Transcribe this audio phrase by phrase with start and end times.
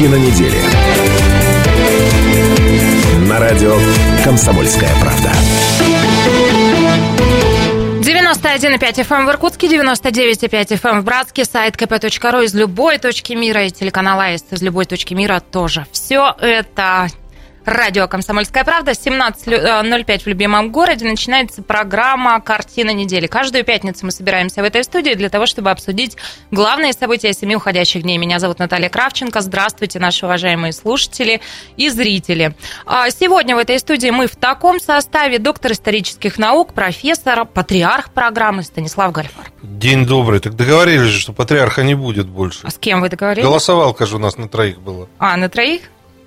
[0.00, 0.56] Картина недели.
[3.28, 3.76] На радио
[4.24, 5.30] «Комсомольская правда».
[8.00, 13.70] 91,5 FM в Иркутске, 99,5 FM в Братске, сайт kp.ru из любой точки мира и
[13.70, 15.86] телеканал АИС из любой точки мира тоже.
[15.92, 17.08] Все это
[17.66, 18.92] Радио «Комсомольская правда».
[18.92, 23.26] 17.05 в любимом городе начинается программа «Картина недели».
[23.26, 26.16] Каждую пятницу мы собираемся в этой студии для того, чтобы обсудить
[26.50, 28.16] главные события семи уходящих дней.
[28.16, 29.42] Меня зовут Наталья Кравченко.
[29.42, 31.42] Здравствуйте, наши уважаемые слушатели
[31.76, 32.54] и зрители.
[32.86, 38.62] А, сегодня в этой студии мы в таком составе доктор исторических наук, профессор, патриарх программы
[38.62, 39.52] Станислав Гальфар.
[39.62, 40.40] День добрый.
[40.40, 42.60] Так договорились же, что патриарха не будет больше.
[42.62, 43.46] А с кем вы договорились?
[43.46, 45.08] Голосовалка же у нас на троих была.
[45.18, 45.82] А, на троих?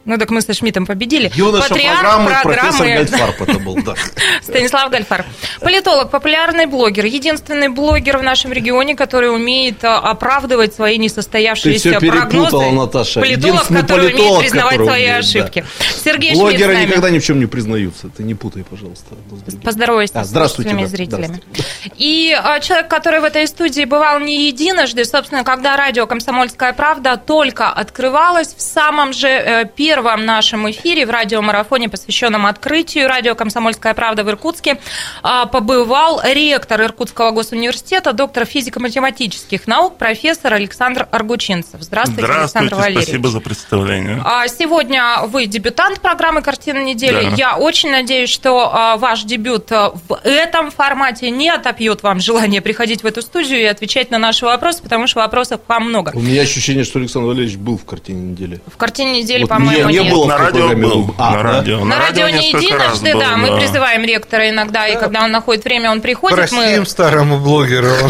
[0.06, 1.32] Ну так мы со Шмидтом победили.
[1.34, 3.96] Юноша Патриарх программы, программы профессор Гальфарб это был, да.
[4.42, 5.26] Станислав Гальфар.
[5.62, 12.12] Политолог, популярный блогер, единственный блогер в нашем регионе, который умеет а, оправдывать свои несостоявшиеся Ты
[12.12, 12.72] прогнозы.
[12.72, 13.22] Наташа.
[13.22, 15.60] Политолог, который политолог, умеет признавать свои умеет, ошибки.
[15.62, 15.86] Да.
[16.04, 18.10] Сергей Блогеры Шмидт никогда ни в чем не признаются.
[18.10, 19.16] Ты не путай, пожалуйста.
[19.64, 21.42] Поздоровайся а, здравствуйте, с да, зрителями.
[21.54, 21.94] Здравствуйте.
[21.96, 27.16] И а, человек, который в этой студии бывал не единожды, собственно, когда радио «Комсомольская правда»
[27.16, 33.94] только открывалось, в самом же э, первом нашем эфире в радиомарафоне, посвященном открытию радио «Комсомольская
[33.94, 34.80] правда» в Иркутске,
[35.22, 41.82] а, побывал ректор Иркутского госуниверситета, доктор физико-математических наук, профессор Александр Аргучинцев.
[41.82, 43.04] Здравствуйте, Здравствуйте Александр Валерьевич.
[43.06, 44.22] спасибо за представление.
[44.26, 47.30] А, сегодня вы дебютант программы «Картина недели».
[47.30, 47.36] Да.
[47.36, 53.04] Я очень надеюсь, что а, ваш дебют в этом формате не отопьет вам желание приходить
[53.04, 56.12] в эту студию и отвечать на наши вопросы, потому что вопросов вам много.
[56.16, 58.60] У меня ощущение, что Александр Валерьевич был в «Картине недели».
[58.68, 61.16] В «Картине недели», вот по-моему, не, не было на радио был.
[61.18, 61.80] А, на радио.
[61.80, 63.38] На, на радио, радио не единожды, да.
[63.38, 66.38] Мы призываем ректора иногда, и когда он находит время, он приходит.
[66.38, 66.86] Простим мы...
[66.86, 67.90] старому блогеру.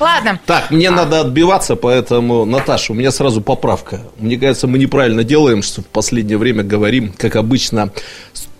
[0.00, 0.40] Ладно.
[0.46, 4.00] Так, мне надо отбиваться, поэтому, Наташа, у меня сразу поправка.
[4.18, 7.90] Мне кажется, мы неправильно делаем, что в последнее время говорим, как обычно,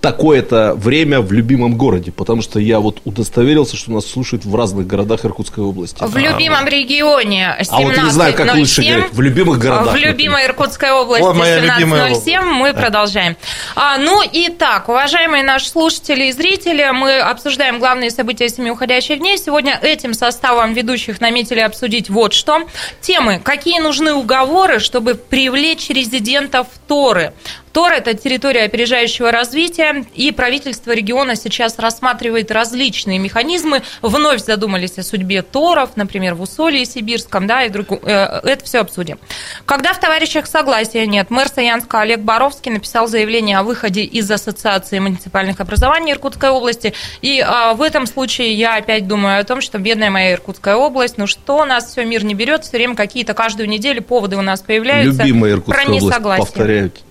[0.07, 4.87] такое-то время в любимом городе, потому что я вот удостоверился, что нас слушают в разных
[4.87, 5.97] городах Иркутской области.
[6.01, 7.67] В любимом регионе 17.07.
[7.71, 9.95] А вот не знаю, как лучше говорить, в любимых городах.
[9.95, 13.37] В любимой Иркутской области 17.07 мы продолжаем.
[13.75, 19.19] А, ну и так, уважаемые наши слушатели и зрители, мы обсуждаем главные события семи уходящих
[19.19, 19.39] дней.
[19.39, 22.63] Сегодня этим составом ведущих наметили обсудить вот что.
[23.01, 23.41] Темы.
[23.43, 27.33] Какие нужны уговоры, чтобы привлечь резидентов Торы?
[27.77, 33.83] Тор– это территория опережающего развития, и правительство региона сейчас рассматривает различные механизмы.
[34.01, 37.89] Вновь задумались о судьбе Торов, например, в Усолье Сибирском, да, и друг...
[38.03, 39.19] Э, это все обсудим.
[39.67, 44.99] Когда в товарищах согласия нет, мэр Саянска Олег Боровский написал заявление о выходе из Ассоциации
[44.99, 49.77] муниципальных образований Иркутской области, и а, в этом случае я опять думаю о том, что
[49.77, 53.69] бедная моя Иркутская область, ну что нас все мир не берет, все время какие-то каждую
[53.69, 55.23] неделю поводы у нас появляются.
[55.23, 57.03] Любимая Иркутская область, повторяют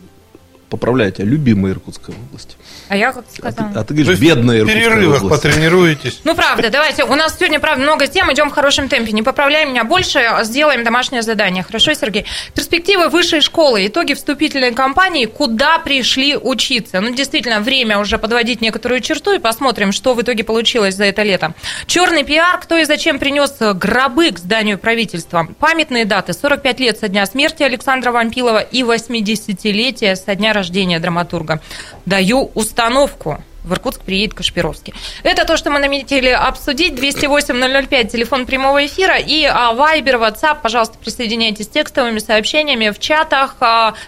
[0.69, 2.57] поправляйте, любимая Иркутская область.
[2.87, 3.69] А я как сказала?
[3.69, 5.43] А ты, а ты говоришь, бедная В перерывах область.
[5.43, 6.21] потренируетесь.
[6.23, 7.03] Ну, правда, давайте.
[7.03, 9.11] У нас сегодня, правда, много тем, идем в хорошем темпе.
[9.11, 11.63] Не поправляй меня больше, а сделаем домашнее задание.
[11.63, 12.25] Хорошо, Сергей?
[12.53, 17.01] Перспективы высшей школы, итоги вступительной кампании, куда пришли учиться.
[17.01, 21.23] Ну, действительно, время уже подводить некоторую черту и посмотрим, что в итоге получилось за это
[21.23, 21.53] лето.
[21.87, 25.47] Черный пиар, кто и зачем принес гробы к зданию правительства.
[25.59, 26.33] Памятные даты.
[26.33, 31.61] 45 лет со дня смерти Александра Вампилова и 80-летие со дня рождения драматурга.
[32.05, 34.93] Даю установку в Иркутск приедет Кашпировский.
[35.23, 36.93] Это то, что мы наметили обсудить.
[36.93, 39.17] 208-005, телефон прямого эфира.
[39.17, 43.55] И а, Вайбер, WhatsApp, пожалуйста, присоединяйтесь с текстовыми сообщениями в чатах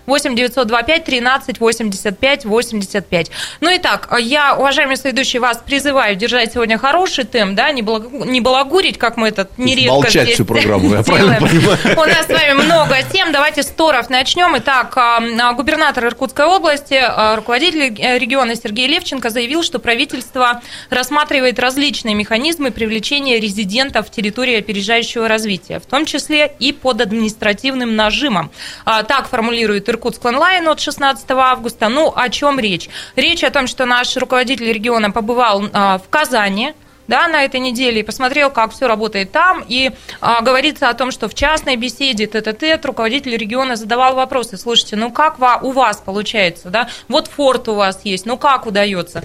[0.05, 3.31] 8 925 13 85 85.
[3.61, 8.11] Ну и так, я, уважаемые соведущие, вас призываю держать сегодня хороший темп, да, не, балаг...
[8.11, 11.77] не балагурить, как мы это нередко Молчать здесь всю программу, я правильно понимаю?
[11.97, 13.31] У нас с вами много тем.
[13.31, 14.57] Давайте с Торов начнем.
[14.57, 21.57] Итак, а, губернатор Иркутской области, а, руководитель региона Сергей Левченко заявил, заявил, что правительство рассматривает
[21.57, 28.51] различные механизмы привлечения резидентов в территории опережающего развития, в том числе и под административным нажимом.
[28.83, 31.87] А, так формулирует Иркутск онлайн от 16 августа.
[31.87, 32.89] Ну, о чем речь?
[33.15, 36.73] Речь о том, что наш руководитель региона побывал а, в Казани,
[37.07, 39.63] да, на этой неделе и посмотрел, как все работает там.
[39.67, 44.57] И а, говорится о том, что в частной беседе тет-а-тет руководитель региона задавал вопросы.
[44.57, 46.89] Слушайте, ну как у вас получается, да?
[47.07, 49.23] Вот форт у вас есть, ну как удается?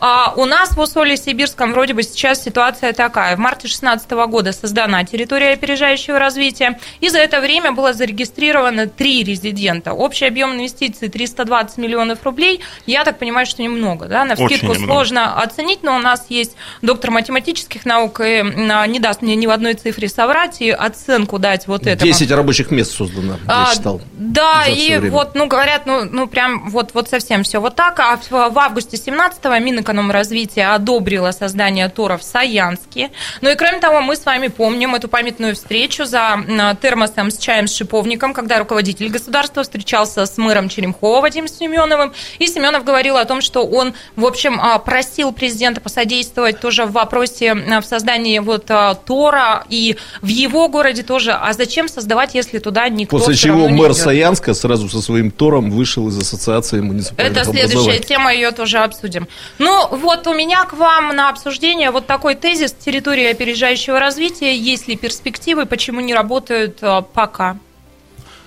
[0.00, 3.36] А у нас в Усолье-Сибирском вроде бы сейчас ситуация такая.
[3.36, 9.22] В марте 2016 года создана территория опережающего развития, и за это время было зарегистрировано три
[9.22, 9.92] резидента.
[9.92, 12.60] Общий объем инвестиций 320 миллионов рублей.
[12.86, 14.24] Я так понимаю, что немного, да?
[14.24, 19.20] На вскидку сложно оценить, но у нас есть доктор математических наук, и а, не даст
[19.20, 22.10] мне ни в одной цифре соврать и оценку дать вот этому.
[22.10, 24.00] 10 рабочих мест создано, А, я читал.
[24.12, 25.10] Да, и время.
[25.10, 28.00] вот, ну, говорят, ну, ну прям вот, вот совсем все вот так.
[28.00, 29.58] А в, в августе 17-го
[29.90, 33.10] Минэкономразвития одобрило создание ТОРа в Саянске.
[33.40, 37.66] Ну и кроме того, мы с вами помним эту памятную встречу за термосом с чаем
[37.66, 42.12] с шиповником, когда руководитель государства встречался с мэром Черемхова Вадимом Семеновым.
[42.38, 46.92] И Семенов говорил о том, что он, в общем, а, просил президента посодействовать тоже в
[46.92, 51.32] вопросе в создании вот а, ТОРа и в его городе тоже.
[51.32, 53.98] А зачем создавать, если туда никто После чего не мэр идёт?
[53.98, 59.28] Саянска сразу со своим Тором вышел из ассоциации муниципальных Это следующая тема, ее тоже обсудим.
[59.58, 64.56] Ну, вот у меня к вам на обсуждение вот такой тезис территории опережающего развития.
[64.56, 67.56] Есть ли перспективы, почему не работают а, пока?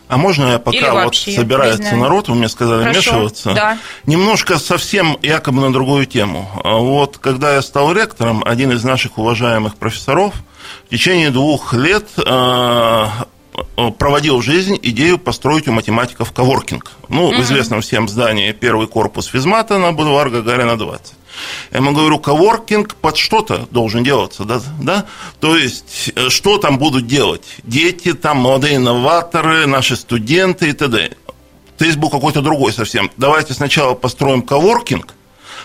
[0.07, 3.53] А можно я Или пока вот вообще, не собирается народ, вы мне сказали Хорошо, вмешиваться,
[3.53, 3.77] да.
[4.05, 6.49] немножко совсем якобы на другую тему.
[6.63, 10.35] А Вот когда я стал ректором, один из наших уважаемых профессоров
[10.85, 13.05] в течение двух лет э,
[13.97, 16.91] проводил в жизнь идею построить у математиков коворкинг.
[17.09, 21.13] Ну, в известном всем здании первый корпус физмата на бульвар Гагарина 20.
[21.71, 25.05] Я ему говорю, коворкинг под что-то должен делаться, да, да?
[25.39, 27.43] То есть, э, что там будут делать?
[27.63, 31.11] Дети, там, молодые инноваторы, наши студенты и т.д.
[31.77, 33.11] Тезис был какой-то другой совсем.
[33.17, 35.13] Давайте сначала построим коворкинг,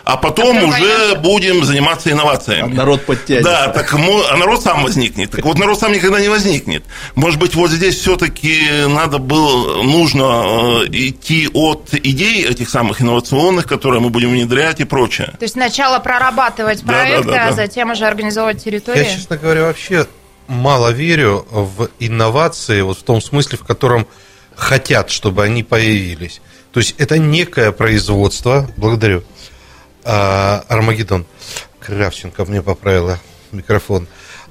[0.09, 1.19] а потом Такой уже вариант.
[1.21, 2.73] будем заниматься А инновациями.
[2.73, 3.51] народ подтянется.
[3.51, 5.33] Да, так а народ сам возникнет.
[5.33, 6.83] Так вот, народ сам никогда не возникнет.
[7.15, 13.67] Может быть, вот здесь все-таки надо было, нужно э, идти от идей этих самых инновационных,
[13.67, 15.35] которые мы будем внедрять и прочее.
[15.39, 17.49] То есть сначала прорабатывать Да, да, проекты, да, да.
[17.49, 19.05] а затем уже организовывать территорию?
[19.05, 20.07] Я, честно говоря, вообще
[20.47, 24.07] мало верю в инновации, вот в том смысле, в котором
[24.57, 26.41] хотят, чтобы они появились.
[26.73, 29.23] То есть это некое производство, благодарю,
[30.05, 31.27] а, Армагеддон,
[31.81, 33.19] Кравченко мне поправила
[33.53, 34.07] микрофон.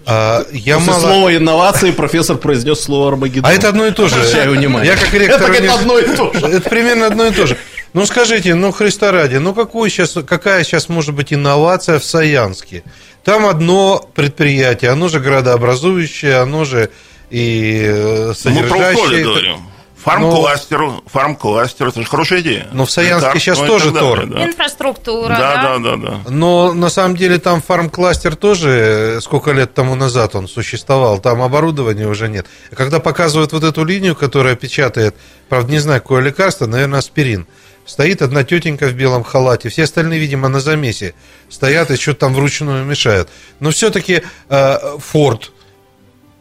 [0.05, 1.01] А, я После мало...
[1.01, 3.51] слова инновации профессор произнес слово Армагеддон.
[3.51, 4.15] А это одно и то же.
[4.17, 5.51] Я как ректор...
[5.51, 6.45] Это одно и то же.
[6.45, 7.57] Это примерно одно и то же.
[7.93, 12.83] Ну, скажите, ну, Христа ради, ну, какую сейчас, какая сейчас может быть инновация в Саянске?
[13.23, 16.89] Там одно предприятие, оно же градообразующее, оно же
[17.29, 19.57] и э, Мы про условия содержащее...
[20.07, 20.31] говорим.
[20.31, 22.67] Фарм-кластер, фарм-кластер, это же хорошая идея.
[22.71, 24.25] Но в Саянске Лекарства сейчас и тоже тор.
[24.25, 24.45] да.
[24.45, 25.77] Инфраструктура, Да, да?
[25.77, 26.19] да, да, да.
[26.29, 28.69] Но на самом деле там фарм-кластер тоже,
[29.17, 32.47] э, сколько лет тому назад он существовал, там оборудования уже нет.
[32.75, 35.15] Когда показывают вот эту линию, которая печатает,
[35.49, 37.47] правда, не знаю, какое лекарство, наверное, аспирин,
[37.85, 41.13] стоит одна тетенька в белом халате, все остальные, видимо, на замесе
[41.49, 43.29] стоят и что-то там вручную мешают.
[43.61, 45.51] Но все-таки Форд,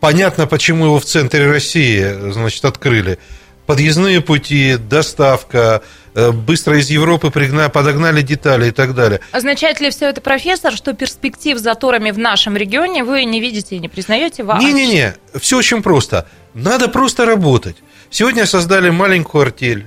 [0.00, 3.18] понятно, почему его в центре России, значит, открыли.
[3.66, 5.82] Подъездные пути, доставка,
[6.14, 9.20] э, быстро из Европы пригна- подогнали детали и так далее.
[9.32, 13.76] Означает ли все это, профессор, что перспектив за торами в нашем регионе вы не видите
[13.76, 14.72] и не признаете вообще?
[14.72, 16.28] Не-не-не, все очень просто.
[16.54, 17.76] Надо просто работать.
[18.10, 19.86] Сегодня создали маленькую артель.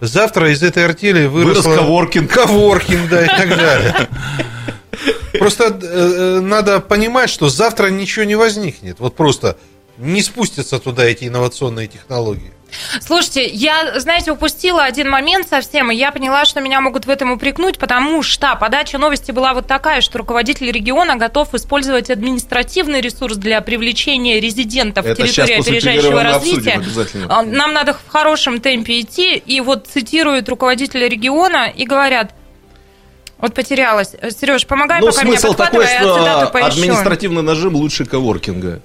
[0.00, 1.76] Завтра из этой артели Вырос выросла...
[1.76, 2.30] коворкинг.
[2.32, 4.08] Коворкинг, да, и так далее.
[5.38, 8.98] Просто э, э, надо понимать, что завтра ничего не возникнет.
[8.98, 9.56] Вот просто
[9.98, 12.52] не спустятся туда эти инновационные технологии.
[13.00, 17.32] Слушайте, я, знаете, упустила один момент совсем, и я поняла, что меня могут в этом
[17.32, 23.36] упрекнуть, потому что подача новости была вот такая, что руководитель региона готов использовать административный ресурс
[23.36, 26.82] для привлечения резидентов Это территории опережающего развития.
[27.28, 32.32] А, Нам надо в хорошем темпе идти, и вот цитируют руководителя региона и говорят,
[33.38, 34.14] вот потерялась.
[34.30, 36.68] Сереж, помогай, Ну, пока меня такой, я что цитату поищу.
[36.68, 38.80] административный нажим лучше коворкинга.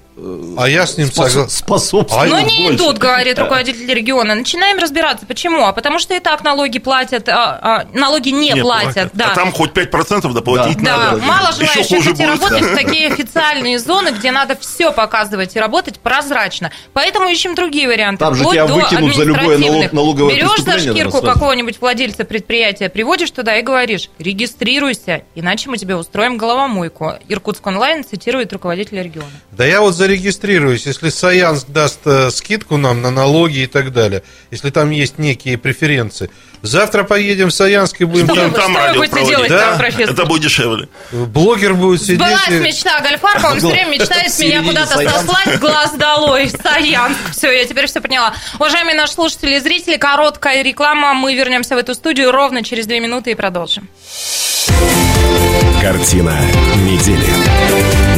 [0.56, 1.50] А я с ним Способ- согласен.
[1.50, 2.74] Способствует А Но не больше.
[2.76, 4.34] идут, говорит руководитель региона.
[4.34, 5.26] Начинаем разбираться.
[5.26, 5.64] Почему?
[5.64, 9.10] А потому что и так налоги платят, а, а, налоги не, Не платят.
[9.12, 9.30] Да.
[9.32, 11.16] А там хоть 5% доплатить Да, надо.
[11.22, 16.00] мало Еще желающих идти работать в такие официальные зоны, где надо все показывать и работать
[16.00, 16.72] прозрачно.
[16.92, 18.24] Поэтому ищем другие варианты.
[18.24, 23.30] Там же тебя выкинут за любое налог- налоговое Берешь за шкирку какого-нибудь владельца предприятия, приводишь
[23.30, 27.14] туда и говоришь, регистрируйся, иначе мы тебе устроим головомойку.
[27.28, 29.28] Иркутск онлайн цитирует руководителя региона.
[29.52, 33.92] Да я вот за зарегистрируюсь, если Саянск даст э, скидку нам на налоги и так
[33.92, 36.30] далее, если там есть некие преференции.
[36.62, 38.50] Завтра поедем в Саянск и будем Что там...
[38.50, 39.36] вы- там что вы радио будете проводить.
[39.36, 40.14] делать Да, там, профессор?
[40.14, 40.88] Это будет дешевле.
[41.12, 42.20] Блогер будет сидеть...
[42.20, 47.18] Сбылась и- мечта Гольфарба, он все время мечтает меня куда-то сослать, глаз долой, Саянск.
[47.32, 48.32] Все, я теперь все поняла.
[48.54, 51.12] Уважаемые наши слушатели и зрители, короткая реклама.
[51.12, 53.88] Мы вернемся в эту студию ровно через две минуты и продолжим.
[55.82, 56.34] Картина
[56.76, 58.17] недели.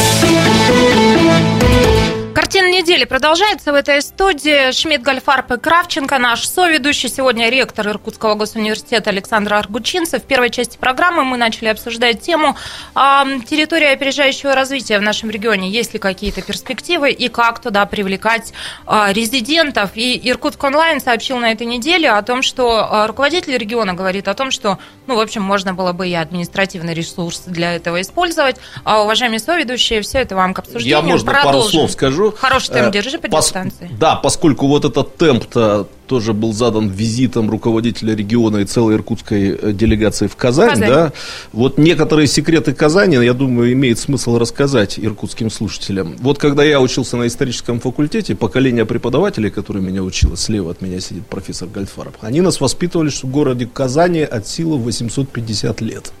[2.81, 4.71] Недели продолжается в этой студии.
[4.71, 7.09] Шмидт, Гольфарб и Кравченко, наш соведущий.
[7.09, 10.23] Сегодня ректор Иркутского госуниверситета Александр Аргучинцев.
[10.23, 12.57] В первой части программы мы начали обсуждать тему
[12.95, 15.69] а, территории опережающего развития в нашем регионе.
[15.69, 18.51] Есть ли какие-то перспективы и как туда привлекать
[18.87, 19.91] а, резидентов.
[19.93, 24.33] И Иркутск онлайн сообщил на этой неделе о том, что а, руководитель региона говорит о
[24.33, 28.55] том, что, ну, в общем, можно было бы и административный ресурс для этого использовать.
[28.83, 30.97] А, уважаемые соведущие, все это вам к обсуждению.
[30.97, 31.71] Я, можно, пару Продолжим.
[31.71, 32.31] слов скажу.
[32.31, 33.89] Хороший темп Э, держи по пос- дистанции.
[33.99, 39.71] Да, поскольку вот этот темп-то тоже был задан визитом руководителя региона и целой иркутской э,
[39.71, 40.89] делегации в Казань, Казань.
[40.89, 41.13] да,
[41.53, 46.15] вот некоторые секреты Казани, я думаю, имеет смысл рассказать иркутским слушателям.
[46.19, 50.99] Вот когда я учился на историческом факультете, поколение преподавателей, которые меня учило, слева от меня
[50.99, 56.11] сидит профессор Гальфаров, они нас воспитывали, что в городе Казани от силы 850 лет.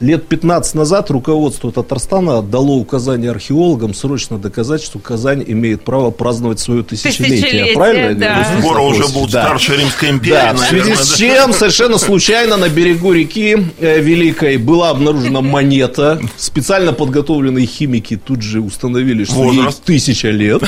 [0.00, 6.58] Лет 15 назад руководство Татарстана дало указание археологам срочно доказать, что Казань имеет право праздновать
[6.58, 7.40] свое тысячелетие.
[7.42, 8.26] Тысячелетие, Правильно я да.
[8.26, 8.44] говорю?
[8.44, 9.42] Станислав Скоро уже будет Да.
[9.44, 11.04] старшая Римская империя, Да, в связи наверное.
[11.04, 16.20] с чем совершенно случайно на берегу реки э, Великой была обнаружена монета.
[16.36, 19.82] Специально подготовленные химики тут же установили, что ей Возраст.
[19.84, 20.62] тысяча лет.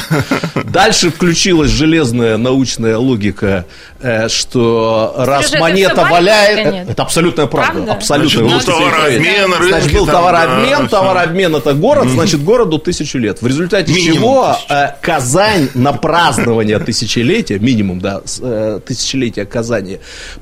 [0.70, 3.66] Дальше включилась железная научная логика,
[4.00, 6.88] э, что раз Скажи, монета валяет...
[6.90, 7.72] Это абсолютная правда.
[7.72, 7.92] Правда?
[7.92, 8.48] Абсолютно.
[8.60, 9.58] Значит, проверить.
[9.58, 13.40] рынки Значит, был там, товарообмен, да, товарообмен это город, значит, городу тысячу лет.
[13.42, 14.72] В результате Минимум чего тысячу.
[14.72, 19.98] э, Казань на празднование тысячелетия, минимум, да, э, тысячелетия Казани,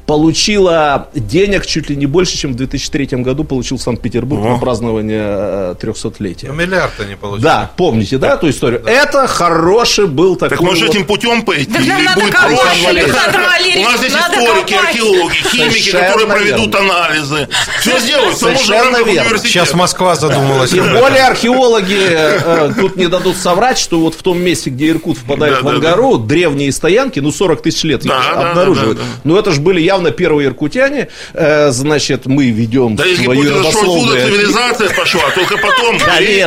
[0.07, 4.49] получила денег чуть ли не больше, чем в 2003 году получил Санкт-Петербург О.
[4.51, 6.49] на празднование э, 300-летия.
[6.49, 7.43] Ну, миллиард-то не получилось.
[7.43, 8.83] Да, помните, да, эту историю?
[8.87, 11.67] Это хороший был такой Так может вот- этим путем пойти?
[11.73, 12.85] Так нам и надо будет копать?
[12.89, 14.89] Александр Валерьевич, У нас здесь надо историки, копать.
[14.91, 16.97] археологи, химики, Совершенно которые проведут верно.
[17.05, 17.49] анализы.
[17.81, 19.39] Все сделают, в Совершенно верно.
[19.39, 20.71] Сейчас Москва задумалась.
[20.71, 25.19] Тем более археологи э, тут не дадут соврать, что вот в том месте, где Иркут
[25.19, 28.99] впадает Да, в да, Ангару, древние стоянки, ну 40 тысяч лет Да, да, обнаруживают.
[28.99, 29.21] да, да, да.
[29.25, 31.09] Но это же были явно первые иркутяне.
[31.33, 34.27] Э, значит, мы ведем Да это что отсюда родословные...
[34.27, 36.05] цивилизация пошла, только потом греки,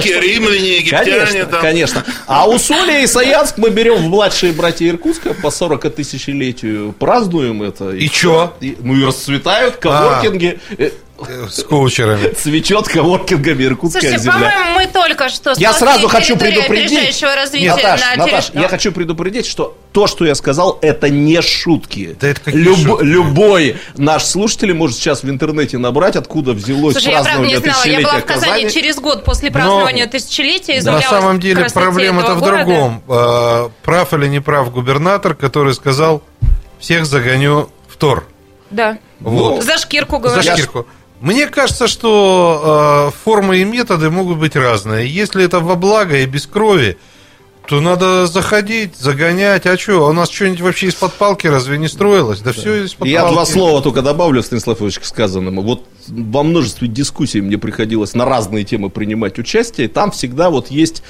[0.09, 0.19] Конечно.
[0.21, 1.11] римляне, египтяне.
[1.11, 1.61] Конечно, там.
[1.61, 2.03] конечно.
[2.27, 7.91] А Усолье и Саянск мы берем в младшие братья Иркутска по 40 тысячелетию, празднуем это.
[7.91, 8.53] И чё?
[8.61, 10.59] И- ну и расцветают коворкинги.
[10.77, 10.91] Э, Э,
[11.49, 12.33] С коучерами.
[12.37, 14.51] Цветет коворкингами иркутская Слушайте, земля.
[14.51, 17.21] по-моему, мы только что Я сразу хочу предупредить.
[17.23, 22.15] развития Наташ, на Наташ, я хочу предупредить, что то, что я сказал, это не шутки.
[22.19, 23.03] Да это какие Люб- шутки?
[23.03, 27.61] Любой наш слушатель может сейчас в интернете набрать, откуда взялось Слушай, я правда не празднование
[27.61, 27.85] знала.
[27.85, 28.69] Я была тысячелетия в Казани Казани.
[28.81, 30.81] через год после празднования тысячелетия.
[30.83, 32.63] На самом деле проблема-то в города.
[32.63, 33.03] другом.
[33.07, 36.21] А, Прав или не прав губернатор, который сказал,
[36.79, 38.27] всех загоню в Тор.
[38.69, 38.97] Да.
[39.19, 39.63] Вот.
[39.63, 40.57] За шкирку, За говорят.
[40.57, 40.85] шкирку.
[41.19, 45.07] Мне кажется, что э, формы и методы могут быть разные.
[45.07, 46.97] Если это во благо и без крови,
[47.67, 49.65] то надо заходить, загонять.
[49.65, 52.39] А что, у нас что-нибудь вообще из-под палки разве не строилось?
[52.39, 53.33] Да, все из-под Я палки.
[53.33, 55.61] два слова только добавлю, Станислав Ильич, к сказанному.
[55.63, 59.89] Вот во множестве дискуссий мне приходилось на разные темы принимать участие.
[59.89, 61.03] Там всегда вот есть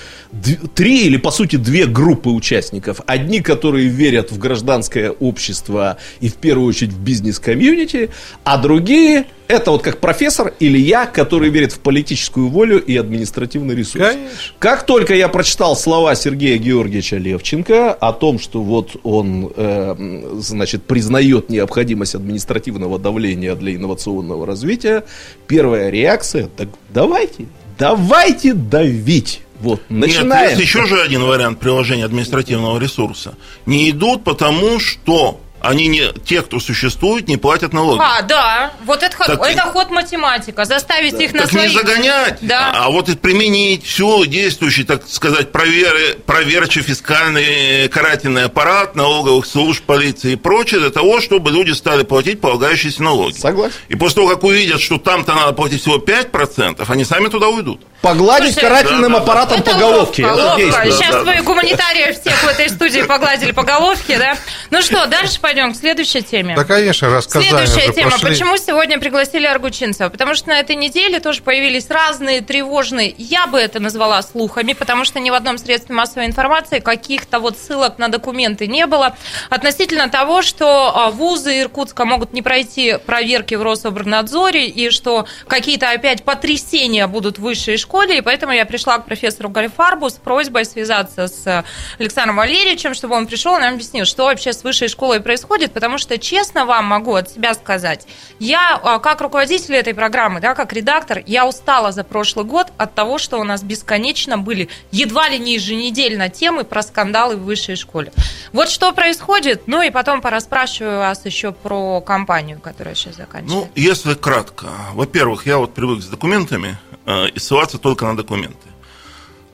[0.74, 3.02] три или, по сути, две группы участников.
[3.06, 8.10] Одни, которые верят в гражданское общество и, в первую очередь, в бизнес-комьюнити,
[8.44, 13.76] а другие, это вот как профессор или я, который верит в политическую волю и административный
[13.76, 14.06] ресурс.
[14.06, 14.54] Конечно.
[14.60, 20.84] Как только я прочитал слова Сергея Георгиевича Левченко о том, что вот он, э, значит,
[20.84, 25.04] признает необходимость административного давления для инновационного развития,
[25.48, 27.46] первая реакция, так давайте,
[27.78, 29.42] давайте давить.
[29.60, 30.50] Вот, Нет, начинаем.
[30.52, 33.36] есть еще же один вариант приложения административного ресурса.
[33.66, 38.00] Не идут потому, что они не, те, кто существует, не платят налоги.
[38.02, 41.68] А, да, вот это, Так- это ход математика, заставить их на Так свои...
[41.68, 42.72] не загонять, Да.
[42.74, 49.84] а вот и применить всю действующий, так сказать, проверы, проверчий фискальный карательный аппарат налоговых служб,
[49.84, 53.38] полиции и прочее, для того, чтобы люди стали платить полагающиеся налоги.
[53.38, 53.76] Согласен.
[53.90, 57.82] И после того, как увидят, что там-то надо платить всего 5%, они сами туда уйдут.
[58.02, 59.24] Погладить Слушайте, карательным да, да, да.
[59.24, 60.24] аппаратом Это по головке.
[60.24, 61.42] Сейчас да, вы да.
[61.42, 64.38] гуманитариев всех в этой студии погладили по головке, да?
[64.70, 66.56] Ну что, дальше пойдем к следующей теме.
[66.58, 68.12] Да, конечно, рассказания Следующая тема.
[68.12, 68.32] пошли.
[68.32, 70.10] Почему сегодня пригласили Аргучинцева?
[70.10, 75.06] Потому что на этой неделе тоже появились разные тревожные, я бы это назвала слухами, потому
[75.06, 79.16] что ни в одном средстве массовой информации каких-то вот ссылок на документы не было,
[79.50, 85.90] относительно того, что а, вузы Иркутска могут не пройти проверки в Рособорнадзоре, и что какие-то
[85.90, 90.66] опять потрясения будут в высшей школе, и поэтому я пришла к профессору Галифарбу с просьбой
[90.66, 91.64] связаться с
[92.00, 95.37] Александром Валерьевичем, чтобы он пришел и нам объяснил, что вообще с высшей школой происходит,
[95.74, 98.08] потому что, честно вам могу от себя сказать,
[98.40, 102.94] я, а, как руководитель этой программы, да, как редактор, я устала за прошлый год от
[102.96, 107.76] того, что у нас бесконечно были едва ли не еженедельно темы про скандалы в высшей
[107.76, 108.12] школе.
[108.54, 113.70] Вот что происходит, ну и потом порасспрашиваю вас еще про компанию, которая сейчас заканчивается.
[113.76, 114.68] Ну, если кратко.
[114.94, 118.67] Во-первых, я вот привык с документами э, и ссылаться только на документы.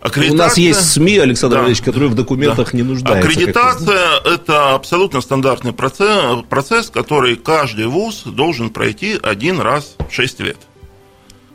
[0.04, 1.62] У нас есть СМИ, Александр Да.
[1.62, 2.78] Валерьевич, которые в документах Да.
[2.78, 3.26] не нуждаются.
[3.26, 10.14] вы Аккредитация– это абсолютно стандартный процесс, процесс, который каждый вуз должен пройти один раз в
[10.14, 10.58] 6 лет.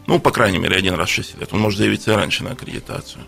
[0.07, 1.51] Ну, по крайней мере, один раз в 6 лет.
[1.53, 3.23] Он может заявиться и раньше на аккредитацию.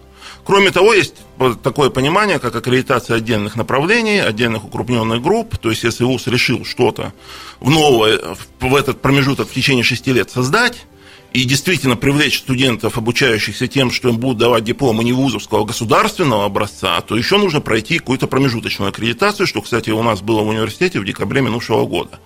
[0.45, 1.17] Кроме того, есть
[1.63, 5.59] такое понимание, как аккредитация отдельных направлений, отдельных укрупненных групп.
[5.59, 7.13] То есть, если ВУЗ решил что-то
[7.61, 8.19] в новое
[8.61, 10.87] в этот промежуток в течение 6 лет создать,
[11.33, 16.45] и действительно привлечь студентов, обучающихся тем, что им будут давать дипломы не вузовского, а государственного
[16.45, 21.01] образца, то еще нужно пройти какую-то промежуточную аккредитацию, что, кстати, у нас было в университете
[21.01, 22.19] в декабре минувшего года.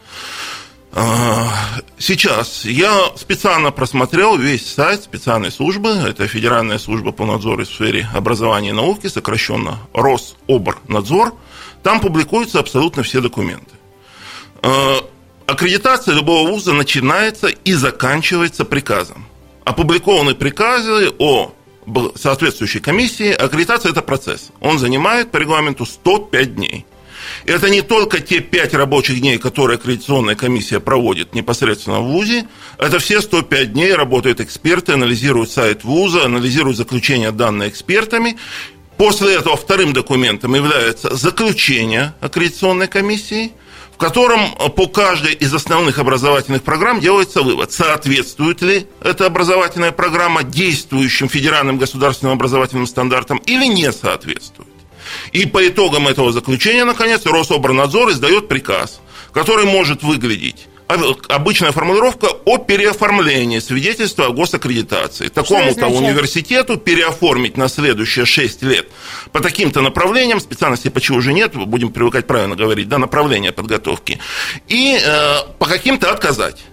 [0.93, 1.49] А,
[1.99, 8.09] Сейчас я специально просмотрел весь сайт специальной службы, это Федеральная служба по надзору в сфере
[8.15, 11.35] образования и науки, сокращенно Рособорнадзор.
[11.83, 13.75] Там публикуются абсолютно все документы.
[15.47, 19.27] Аккредитация любого вуза начинается и заканчивается приказом.
[19.65, 21.53] Опубликованы приказы о
[22.17, 23.31] соответствующей комиссии.
[23.31, 24.51] Аккредитация– это процесс.
[24.61, 26.87] Он занимает по регламенту 105 дней.
[27.45, 32.47] И Это не только те 5 рабочих дней, которые аккредитационная комиссия проводит непосредственно в ВУЗе.
[32.79, 38.39] Это все 105 дней работают эксперты, анализируют сайт ВУЗа, анализируют заключения, данные экспертами.
[38.97, 43.53] После этого вторым документом является заключение аккредитационной комиссии,
[43.95, 49.93] в котором э, по каждой из основных образовательных программ делается вывод, соответствует ли эта образовательная
[49.93, 54.69] программа действующим федеральным государственным образовательным стандартам или не соответствует.
[55.33, 59.01] И по итогам этого заключения, наконец, Рособорнадзор издает приказ,
[59.33, 65.29] который может выглядеть Обычная формулировка о переоформлении свидетельства о госаккредитации.
[65.29, 68.89] Такому-то университету переоформить на следующие 6 лет
[69.33, 74.19] по таким-то направлениям, специальности почему уже нет, будем привыкать правильно говорить, да, направления подготовки,
[74.69, 76.65] и э, по каким-то отказать.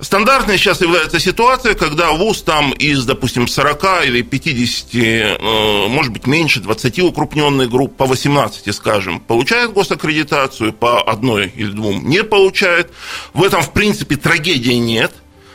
[0.00, 6.26] Стандартной сейчас является ситуация, когда ВУЗ там из, допустим, 40 или 50, э, может быть,
[6.26, 12.90] меньше, 20 укрупненных групп, по 18, скажем, получает госаккредитацию, по одной или двум не получает.
[13.34, 15.12] В этом, в принципе, трагедии нет,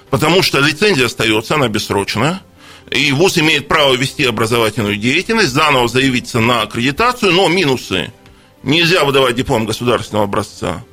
[0.10, 2.42] потому что лицензия остается, она бессрочная.
[2.92, 8.12] И ВУЗ имеет право вести образовательную деятельность, заново заявиться на аккредитацию, но минусы.
[8.64, 10.84] Нельзя выдавать диплом государственного образца.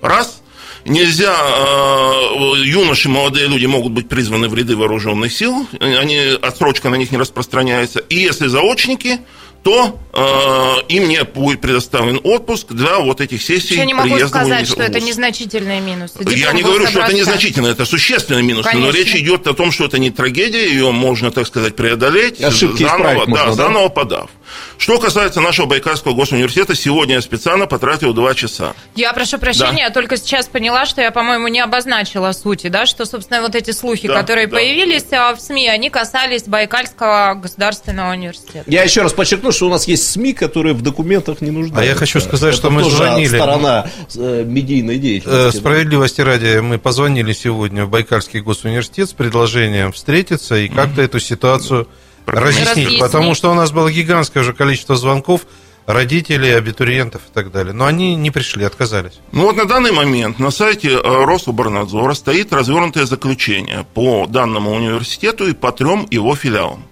[0.00, 0.39] Раз.
[0.84, 6.94] Нельзя, э, юноши, молодые люди могут быть призваны в ряды вооруженных сил, они, отсрочка на
[6.96, 8.00] них не распространяется.
[8.00, 9.20] И если заочники,
[9.62, 13.76] то э, им не будет предоставлен отпуск для вот этих сессий.
[13.76, 15.08] Я не могу сказать, что это вуз.
[15.08, 16.14] незначительные минусы.
[16.20, 18.96] Я Диплом не говорю, что это незначительно, это существенный минус, но Конечно.
[18.96, 23.26] речь идет о том, что это не трагедия, ее можно, так сказать, преодолеть, Ошибки заново,
[23.26, 23.52] да, можно, да?
[23.52, 24.30] заново подав.
[24.78, 28.74] Что касается нашего Байкальского госуниверситета, сегодня я специально потратил два часа.
[28.96, 33.04] Я прошу прощения, я только сейчас поняла, что я, по-моему, не обозначила сути, да, что,
[33.04, 34.56] собственно, вот эти слухи, Да, которые да.
[34.56, 38.64] появились а, в СМИ, они касались Байкальского государственного университета.
[38.66, 41.80] Я еще раз подчеркну, что у нас есть СМИ, которые в документах не нуждаются.
[41.80, 43.26] А я хочу сказать, Это что мы тоже звонили.
[43.28, 45.58] сторона э, медийной Э, деятельности.
[45.58, 51.88] Справедливости ради, мы позвонили сегодня в Байкальский госуниверситет с предложением встретиться и как-то эту ситуацию
[52.26, 52.68] разъяснить.
[52.68, 53.00] Разъяснить.
[53.00, 55.46] Потому что у нас было гигантское уже количество звонков
[55.86, 57.72] родителей, абитуриентов и так далее.
[57.72, 59.20] Но они не пришли, отказались.
[59.32, 65.48] Ну вот на данный момент на сайте э, Рособорнадзора стоит развернутое заключение по данному университету
[65.48, 66.84] и по трем его филиалам.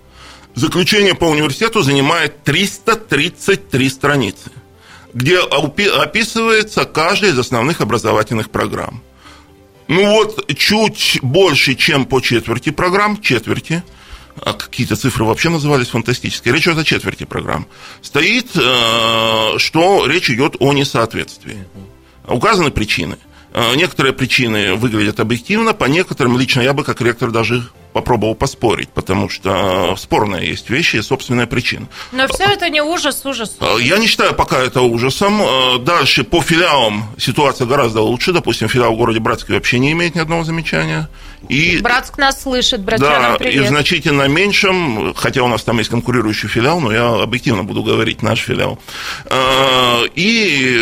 [0.55, 4.51] Заключение по университету занимает 333 страницы.
[5.15, 9.03] где описывается каждая из основных образовательных программ.
[9.89, 13.83] Ну вот, чуть больше, чем по четверти программ, четверти,
[14.45, 17.67] а какие-то цифры вообще назывались фантастические, речь идет о четверти программ,
[18.03, 21.65] стоит, э, что речь идет о несоответствии.
[22.27, 23.17] Указаны причины.
[23.55, 28.88] Э, некоторые причины выглядят объективно, по некоторым лично я бы как ректор даже попробовал поспорить,
[28.90, 31.87] потому что спорная есть вещи и собственная причина.
[32.12, 33.57] Но все это не ужас, ужас.
[33.61, 35.40] Э, я не считаю пока это ужасом.
[35.40, 38.33] Э, дальше по филиалам ситуация гораздо лучше.
[38.33, 41.09] Допустим, филиал в городе Братске вообще не имеет ни одного замечания.
[41.48, 43.55] И, Братск нас слышит, братьянам да, привет.
[43.55, 47.85] и в значительно меньшем, хотя у нас там есть конкурирующий филиал, но я объективно буду
[47.85, 48.79] говорить, наш филиал.
[49.27, 50.79] Э, и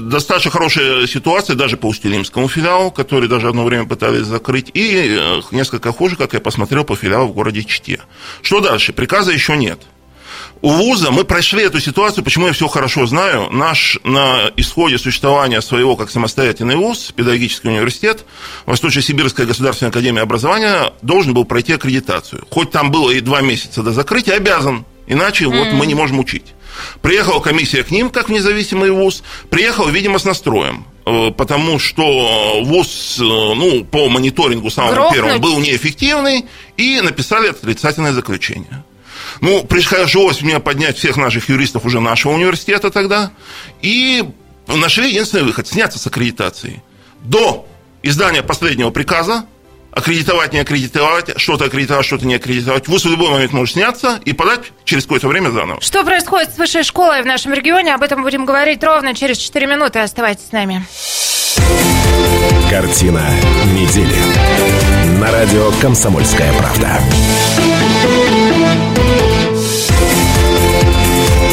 [0.00, 5.67] достаточно хорошая ситуация даже по Устилимскому филиалу, который даже одно время пытались закрыть, и несколько
[5.68, 8.00] несколько хуже, как я посмотрел по филиалу в городе Чите.
[8.40, 8.94] Что дальше?
[8.94, 9.78] Приказа еще нет.
[10.62, 13.50] У вуза мы прошли эту ситуацию, почему я все хорошо знаю.
[13.50, 18.24] Наш на исходе существования своего как самостоятельный вуз, педагогический университет,
[18.64, 22.46] Восточно-Сибирская государственная академия образования должен был пройти аккредитацию.
[22.50, 24.86] Хоть там было и два месяца до закрытия, обязан.
[25.06, 25.58] Иначе mm-hmm.
[25.58, 26.54] вот мы не можем учить.
[27.02, 30.86] Приехала комиссия к ним, как независимый вуз, приехал, видимо, с настроем.
[31.08, 35.14] Э, потому что ВУЗ, э, ну, по мониторингу самому Грохнуть.
[35.14, 36.44] первому был неэффективный,
[36.76, 38.84] и написали отрицательное заключение.
[39.40, 43.32] Ну, пришлось мне поднять всех наших юристов уже нашего университета тогда,
[43.80, 44.22] и
[44.66, 46.82] нашли единственный выход– сняться с аккредитации.
[47.22, 47.66] До
[48.02, 49.46] издания последнего приказа
[49.98, 52.88] аккредитовать, не аккредитовать, что-то аккредитовать, что-то не аккредитовать.
[52.88, 55.80] ВУЗ в любой момент может сняться и подать через какое-то время заново.
[55.80, 57.94] Что происходит с высшей школой в нашем регионе?
[57.94, 59.98] Об этом будем говорить ровно через 4 минуты.
[59.98, 60.86] Оставайтесь с нами.
[62.70, 63.22] Картина
[63.74, 64.16] недели.
[65.18, 67.00] На радио «Комсомольская правда».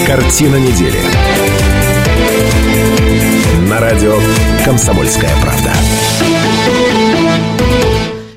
[0.05, 1.01] Картина недели.
[3.67, 4.19] На радио
[4.63, 5.71] «Комсомольская правда».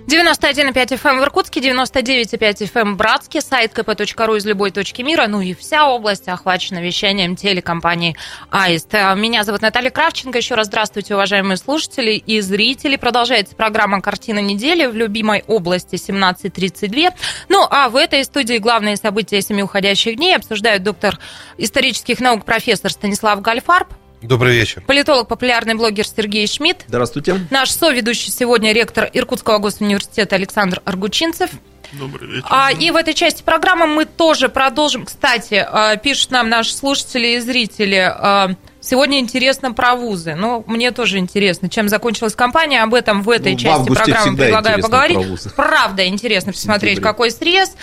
[0.08, 5.02] 91,5 FM эм в Иркутске, 99,5 FM эм в Братске, сайт kp.ru из любой точки
[5.02, 8.16] мира, ну и вся область охвачена вещанием телекомпании
[8.50, 8.88] «Аист».
[8.94, 10.38] Э, меня зовут Наталья Кравченко.
[10.38, 12.96] Еще раз здравствуйте, уважаемые слушатели и зрители.
[12.96, 17.12] Продолжается программа «Картина недели» в любимой области 17.32.
[17.50, 21.18] Ну, а в этой студии главные события семи уходящих дней обсуждают доктор
[21.58, 24.82] исторических наук профессор Станислав Гальфарб, Добрый вечер.
[24.86, 26.84] Политолог, популярный блогер Сергей Шмидт.
[26.88, 27.46] Здравствуйте.
[27.50, 31.50] Наш соведущий сегодня ректор Иркутского госуниверситета Александр Аргучинцев.
[31.92, 32.46] Добрый вечер.
[32.50, 35.06] А, и в этой части программы мы тоже продолжим.
[35.06, 38.50] Кстати, а, пишут нам наши слушатели и зрители, а,
[38.80, 40.34] сегодня интересно про вузы.
[40.34, 42.82] Ну, мне тоже интересно, чем закончилась кампания.
[42.82, 45.18] Об этом в этой ну, части в программы предлагаю поговорить.
[45.56, 47.74] Правда, интересно посмотреть, какой срез.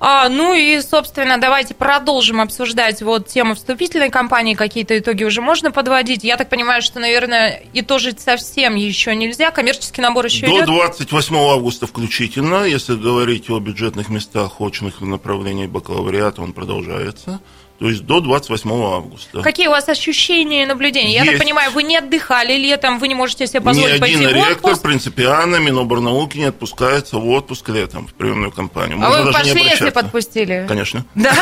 [0.00, 4.54] А, ну и, собственно, давайте продолжим обсуждать вот тему вступительной кампании.
[4.54, 6.24] Какие-то итоги уже можно подводить.
[6.24, 9.50] Я так понимаю, что, наверное, и итожить совсем еще нельзя.
[9.50, 10.66] Коммерческий набор еще До идет?
[10.66, 12.64] 28 августа включительно.
[12.64, 17.40] Если говорить о бюджетных местах очных направлений бакалавриата, он продолжается
[17.84, 19.42] то есть до 28 августа.
[19.42, 21.12] Какие у вас ощущения и наблюдения?
[21.12, 21.24] Есть.
[21.26, 24.34] Я так понимаю, вы не отдыхали летом, вы не можете себе позволить Ни один пойти
[24.34, 24.82] ректор в отпуск?
[24.82, 28.96] принципиально Миноборнауки не отпускается в отпуск летом в приемную кампанию.
[28.96, 30.64] Можно а вы даже пошли, если подпустили?
[30.66, 31.04] Конечно.
[31.14, 31.34] Да?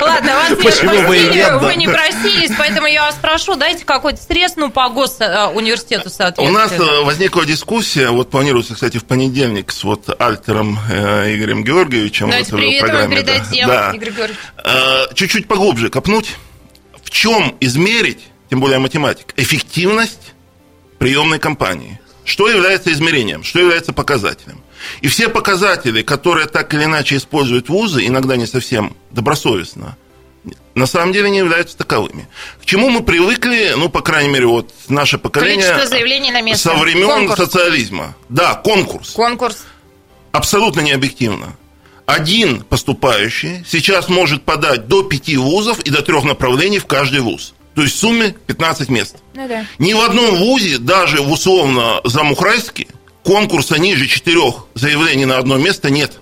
[0.00, 4.70] Ладно, вас не отпустили, вы не просились, поэтому я вас прошу, дайте какой-то стресс, ну,
[4.70, 6.58] по госуниверситету соответственно.
[6.58, 11.64] У нас э, возникла дискуссия, вот планируется, кстати, в понедельник с вот Альтером э, Игорем
[11.64, 12.30] Георгиевичем.
[12.30, 16.36] Давайте привет передадим, Игорь Георгиевич э, чуть-чуть поглубже копнуть,
[17.02, 20.32] в чем измерить, тем более математик, эффективность
[20.98, 21.98] приемной кампании.
[22.24, 24.62] Что является измерением, что является показателем.
[25.00, 29.96] И все показатели, которые так или иначе используют вузы, иногда не совсем добросовестно,
[30.74, 32.28] на самом деле не являются таковыми.
[32.60, 35.84] К чему мы привыкли, ну, по крайней мере, вот наше поколение...
[35.86, 36.68] заявлений на место.
[36.68, 37.38] Со времен конкурс.
[37.38, 38.14] социализма.
[38.28, 39.10] Да, конкурс.
[39.10, 39.64] Конкурс.
[40.30, 41.56] Абсолютно необъективно
[42.08, 47.52] один поступающий сейчас может подать до пяти вузов и до трех направлений в каждый вуз.
[47.74, 49.16] То есть в сумме 15 мест.
[49.34, 49.66] Ну, да.
[49.78, 52.86] Ни в одном вузе, даже в условно Замухрайске,
[53.24, 56.18] конкурса ниже четырех заявлений на одно место нет.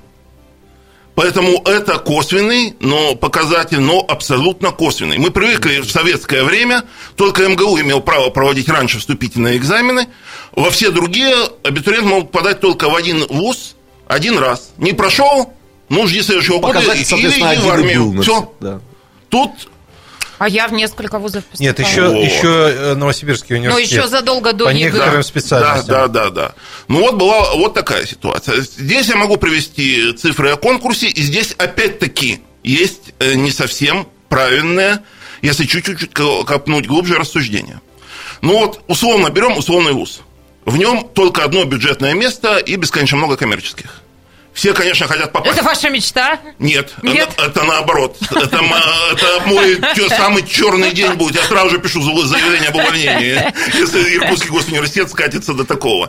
[1.15, 5.19] Поэтому это косвенный, но показатель, но абсолютно косвенный.
[5.19, 6.83] Мы привыкли в советское время,
[7.15, 10.09] только МГУ имел право проводить раньше вступительные экзамены,
[10.51, 13.77] во все другие абитуриент мог подать только в один вуз
[14.09, 14.73] один раз.
[14.79, 15.53] Не прошел,
[15.89, 18.23] ну, жди следующего года или иди в армию.
[18.23, 18.53] Все.
[18.61, 18.81] Да.
[19.29, 19.51] Тут
[20.39, 21.67] а я в несколько вузов поступала.
[21.67, 22.23] Нет, еще, вот.
[22.23, 23.91] еще э, Новосибирский университет.
[23.91, 24.85] Ну, еще задолго до По ЕГЭ.
[24.85, 25.87] некоторым специальностям.
[25.87, 26.55] Да, да, да, да.
[26.89, 28.61] Ну, вот была вот такая ситуация.
[28.61, 35.01] Здесь я могу привести цифры о конкурсе, и здесь опять-таки есть э, не совсем правильные
[35.43, 37.81] если чуть-чуть копнуть глубже рассуждения.
[38.43, 40.23] Ну вот, условно берем условный вуз.
[40.65, 44.03] В нем только одно бюджетное место и бесконечно много коммерческих.
[44.57, 45.55] Все, конечно, хотят попасть.
[45.55, 46.41] Это ваша мечта?
[46.59, 47.29] Нет, Нет?
[47.37, 48.17] Это, это наоборот.
[48.31, 51.37] Это, это мой самый черный день будет.
[51.37, 53.39] Я сразу же пишу заявление об увольнении,
[53.77, 56.09] если Иркутский госуниверситет скатится до такого.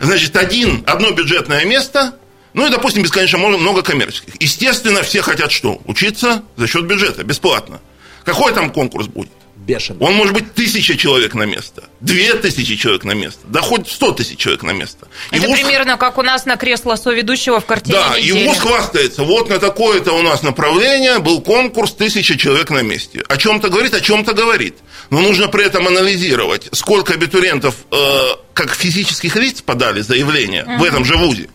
[0.00, 2.14] Значит, один, одно бюджетное место,
[2.54, 4.34] ну и, допустим, бесконечно много коммерческих.
[4.40, 5.82] Естественно, все хотят что?
[5.84, 7.80] Учиться за счет бюджета, бесплатно.
[8.24, 9.32] Какой там конкурс будет?
[9.68, 10.00] Бешеный.
[10.00, 14.12] Он может быть тысяча человек на место, две тысячи человек на место, да хоть сто
[14.12, 15.06] тысяч человек на место.
[15.30, 15.60] Это ВУЗ...
[15.60, 18.44] примерно как у нас на кресло соведущего в картине Да, недели.
[18.44, 23.22] и ВУЗ хвастается, вот на такое-то у нас направление был конкурс тысяча человек на месте.
[23.28, 24.76] О чем-то говорит, о чем-то говорит.
[25.10, 27.96] Но нужно при этом анализировать, сколько абитуриентов э,
[28.54, 30.78] как физических лиц подали заявление uh-huh.
[30.78, 31.48] в этом же ВУЗе.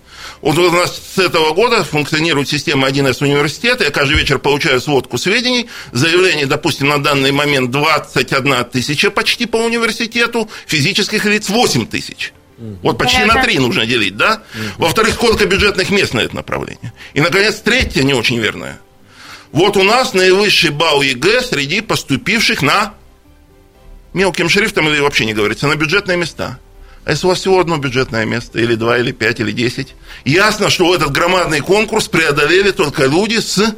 [0.44, 3.86] Вот у нас с этого года функционирует система 1С университета.
[3.86, 5.70] Я каждый вечер получаю сводку сведений.
[5.94, 10.50] Заявлений, допустим, на данный момент 21 тысяча почти по университету.
[10.68, 12.34] Физических лиц 8 тысяч.
[12.82, 14.44] Вот почти на три нужно делить, да?
[14.78, 16.92] Во-вторых, сколько бюджетных мест на это направление?
[17.14, 18.82] И, наконец, третье, не очень верное.
[19.54, 22.96] Вот у нас наивысший балл ЕГЭ среди поступивших на
[24.12, 26.60] мелким шрифтом или вообще не говорится, на бюджетные места.
[27.06, 30.70] А если у вас всего одно бюджетное место, или два, или пять, или десять, ясно,
[30.70, 33.76] что этот громадный конкурс преодолели только люди с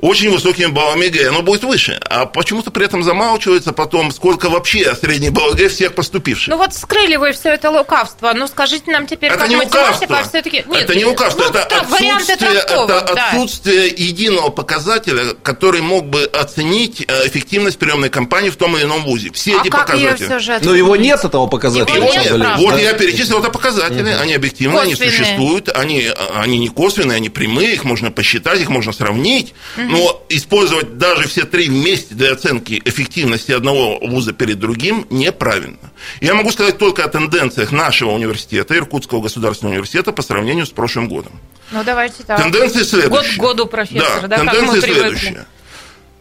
[0.00, 2.00] очень высокими баллами ЕГЭ, оно будет выше.
[2.08, 6.48] А почему-то при этом замалчивается потом, сколько вообще средний балл ЕГЭ всех поступивших.
[6.48, 8.32] Ну вот скрыли вы все это лукавство.
[8.34, 10.22] Ну скажите нам теперь, это как не лукавство.
[10.22, 10.64] все-таки...
[10.66, 13.28] Нет, это не лукавство, ну, это, отсутствие, это да.
[13.28, 19.04] отсутствие единого показателя, который мог бы оценить э, эффективность приемной кампании в том или ином
[19.04, 19.30] вузе.
[19.32, 20.30] Все а эти как показатели.
[20.30, 21.96] Ее все Но его нет, этого показателя.
[21.96, 22.58] Его нет.
[22.58, 24.20] Вот я перечислил это показатели, угу.
[24.20, 28.92] они объективны, они существуют, они, они не косвенные, они прямые, их можно посчитать, их можно
[28.92, 29.89] сравнить, угу.
[29.90, 35.78] Но использовать даже все три вместе для оценки эффективности одного вуза перед другим неправильно.
[36.20, 41.08] Я могу сказать только о тенденциях нашего университета, Иркутского государственного университета, по сравнению с прошлым
[41.08, 41.32] годом.
[41.72, 42.42] Ну, давайте так.
[42.42, 43.10] Тенденции следующие.
[43.10, 45.46] Год к году, профессор, да, да тенденции следующие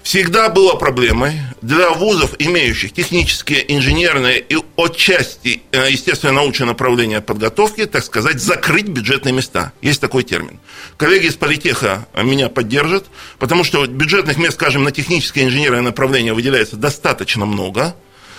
[0.09, 8.03] всегда было проблемой для вузов, имеющих технические, инженерные и отчасти э, естественно-научное направление подготовки, так
[8.03, 9.71] сказать, закрыть бюджетные места.
[9.83, 10.59] Есть такой термин.
[10.97, 13.05] Коллеги из политеха меня поддержат,
[13.37, 17.95] потому что бюджетных мест, скажем, на техническое инженерное направление выделяется достаточно много,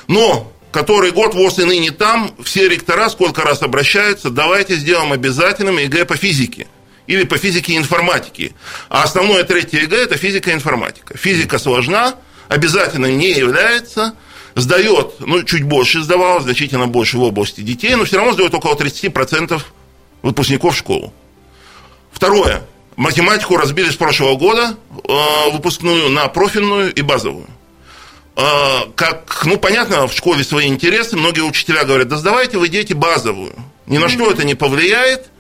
[0.09, 5.79] но который год воз и ныне там, все ректора сколько раз обращаются, давайте сделаем обязательным
[5.79, 6.67] ЕГЭ по физике–
[7.11, 8.53] или по физике и информатике.
[8.89, 11.19] А основное третье ЕГЭ– это физика и информатика.
[11.19, 12.15] Физика сложна,
[12.49, 14.15] обязательно не является,
[14.55, 18.77] сдает, ну, чуть больше сдавал, значительно больше в области детей, но все равно сдает около
[18.77, 19.61] 30%
[20.23, 21.11] выпускников школы.
[22.13, 22.63] Второе.
[22.95, 24.77] Математику разбили с прошлого года,
[25.09, 27.49] э, выпускную на профильную и базовую.
[28.37, 32.93] Э, как, ну, понятно, в школе свои интересы, многие учителя говорят, да сдавайте вы дети
[32.93, 33.55] базовую.
[33.87, 35.31] Ни на что это не повлияет,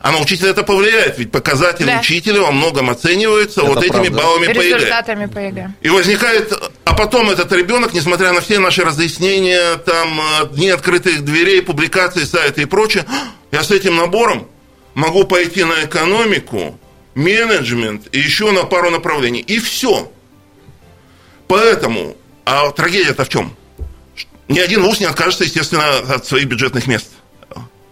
[0.00, 2.00] а на учителя это повлияет, ведь показатели да.
[2.00, 4.22] учителя во многом оцениваются это вот этими правда.
[4.22, 4.76] баллами по ЕГЭ.
[4.76, 5.74] Результатами по ЕГЭ.
[5.82, 6.52] И возникает,
[6.86, 12.24] а потом этот ребенок, несмотря на все наши разъяснения, там, э, дни открытых дверей, публикации,
[12.24, 13.04] сайты и прочее,
[13.52, 14.48] я с этим набором
[14.94, 16.80] могу пойти на экономику,
[17.14, 19.40] менеджмент и еще на пару направлений.
[19.40, 20.10] И все.
[21.46, 23.54] Поэтому, а трагедия-то в чем?
[24.48, 27.10] Ни один вуз не откажется, естественно, от своих бюджетных мест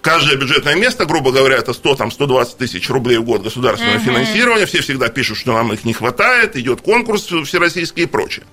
[0.01, 4.05] каждое бюджетное место, грубо говоря, это 100, там, 120 тысяч рублей в год государственного uh-huh.
[4.05, 8.45] финансирования, все всегда пишут, что нам их не хватает, идет конкурс всероссийский и прочее.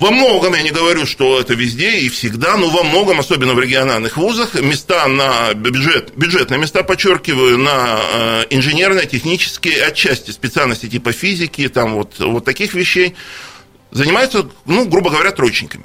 [0.00, 3.60] Во многом, я не говорю, что это везде и всегда, но во многом, особенно в
[3.60, 11.12] региональных вузах, места на бюджет, бюджетные места, подчеркиваю, на э, инженерные, технические, отчасти специальности типа
[11.12, 13.14] физики, там вот, вот таких вещей,
[13.90, 15.84] занимаются, ну, грубо говоря, троечниками.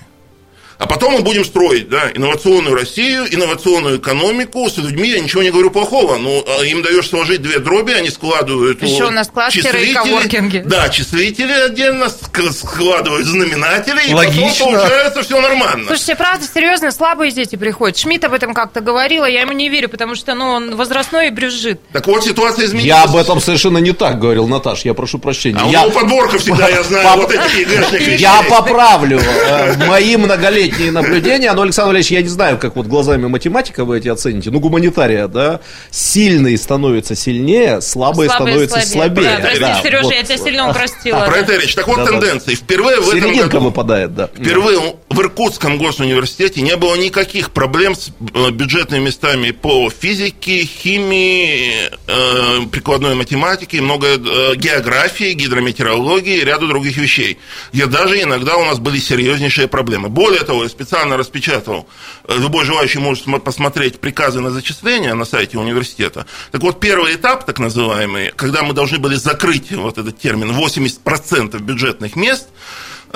[0.78, 4.70] А потом мы будем строить да, инновационную Россию, инновационную экономику.
[4.70, 6.18] С людьми я ничего не говорю плохого.
[6.18, 8.84] Но ну, а им даешь сложить две дроби, они складывают...
[8.84, 10.64] Еще у нас кластеры и коворкинги.
[10.66, 14.42] Да, числители отдельно складывают знаменатели, Логично.
[14.42, 15.88] и потом получается все нормально.
[15.88, 17.98] Слушайте, правда, серьезно, слабые дети приходят.
[17.98, 21.32] Шмидт об этом как-то говорила, я ему не верю, потому что ну, он возрастной и
[21.32, 21.80] брюзжит.
[21.94, 22.88] Так вот, ситуация изменилась.
[22.88, 25.60] Я об этом совершенно не так говорил, Наташ, я прошу прощения.
[25.62, 25.82] А у я...
[25.84, 29.20] него подборка всегда, я знаю, вот ЕГЭшных Я поправлю.
[29.20, 33.86] Э, мои многолетние многолетние наблюдения, но, Александр Валерьевич, я не знаю, как вот глазами математика
[33.86, 35.60] вы эти оцените, ну, гуманитария, да,
[35.92, 39.24] сильные становятся сильнее, слабые, слабые становятся слабее.
[39.24, 39.38] слабее.
[39.38, 40.14] Да, прости, да, Сережа, вот.
[40.14, 41.18] я тебя сильно упростила.
[41.18, 41.32] А, да.
[41.32, 41.76] про это речь.
[41.76, 42.56] Так вот, да, тенденции.
[42.56, 43.60] Впервые в этом году...
[43.60, 44.28] выпадает, да.
[44.28, 44.96] Впервые.
[45.16, 52.68] В Иркутском госуниверситете не было никаких проблем с э, бюджетными местами по физике, химии, э,
[52.70, 57.38] прикладной математике, много э, географии, гидрометеорологии и ряду других вещей,
[57.72, 60.10] где даже иногда у нас были серьезнейшие проблемы.
[60.10, 61.88] Более того, я специально распечатал,
[62.28, 66.26] э, любой желающий может посмотреть приказы на зачисление на сайте университета.
[66.52, 71.58] Так вот, первый этап, так называемый, когда мы должны были закрыть вот этот термин 80%
[71.62, 72.50] бюджетных мест,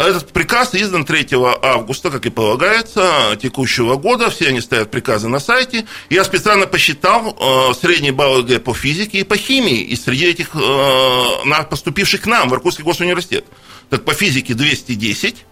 [0.08, 1.28] этот приказ издан 3
[1.62, 4.30] августа, как и полагается, текущего года.
[4.30, 5.86] Все они стоят приказы на сайте.
[6.10, 10.52] Я специально посчитал э, средний балл ЕГЭ по физике и по химии и среди этих
[10.56, 13.46] э, поступивших к нам в Иркутский госуниверситет.
[13.90, 15.46] Так по физике 210,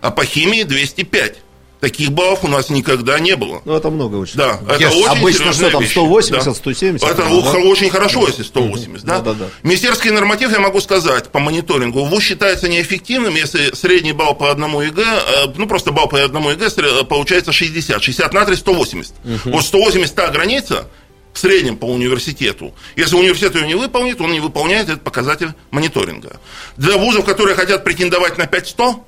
[0.00, 1.38] а по химии 205.
[1.84, 3.60] Таких баллов у нас никогда не было.
[3.66, 4.36] Ну, это много очень.
[4.36, 4.94] Да, это есть.
[4.94, 6.54] очень Обычно что там, 180, да.
[6.54, 7.06] 170?
[7.06, 7.28] Это да?
[7.28, 9.18] очень хорошо, если 180, да?
[9.18, 9.50] Да, да, да.
[9.62, 14.80] Министерский норматив, я могу сказать, по мониторингу, ВУЗ считается неэффективным, если средний балл по одному
[14.80, 18.02] ЕГЭ, э, ну, просто балл по одному ЕГЭ получается 60.
[18.02, 19.12] 60 на 3– 180.
[19.22, 19.50] Угу.
[19.50, 20.88] Вот 180– та граница,
[21.34, 22.72] в среднем по университету.
[22.96, 26.40] Если университет ее не выполнит, он не выполняет этот показатель мониторинга.
[26.78, 29.02] Для вузов, которые хотят претендовать на 5-100,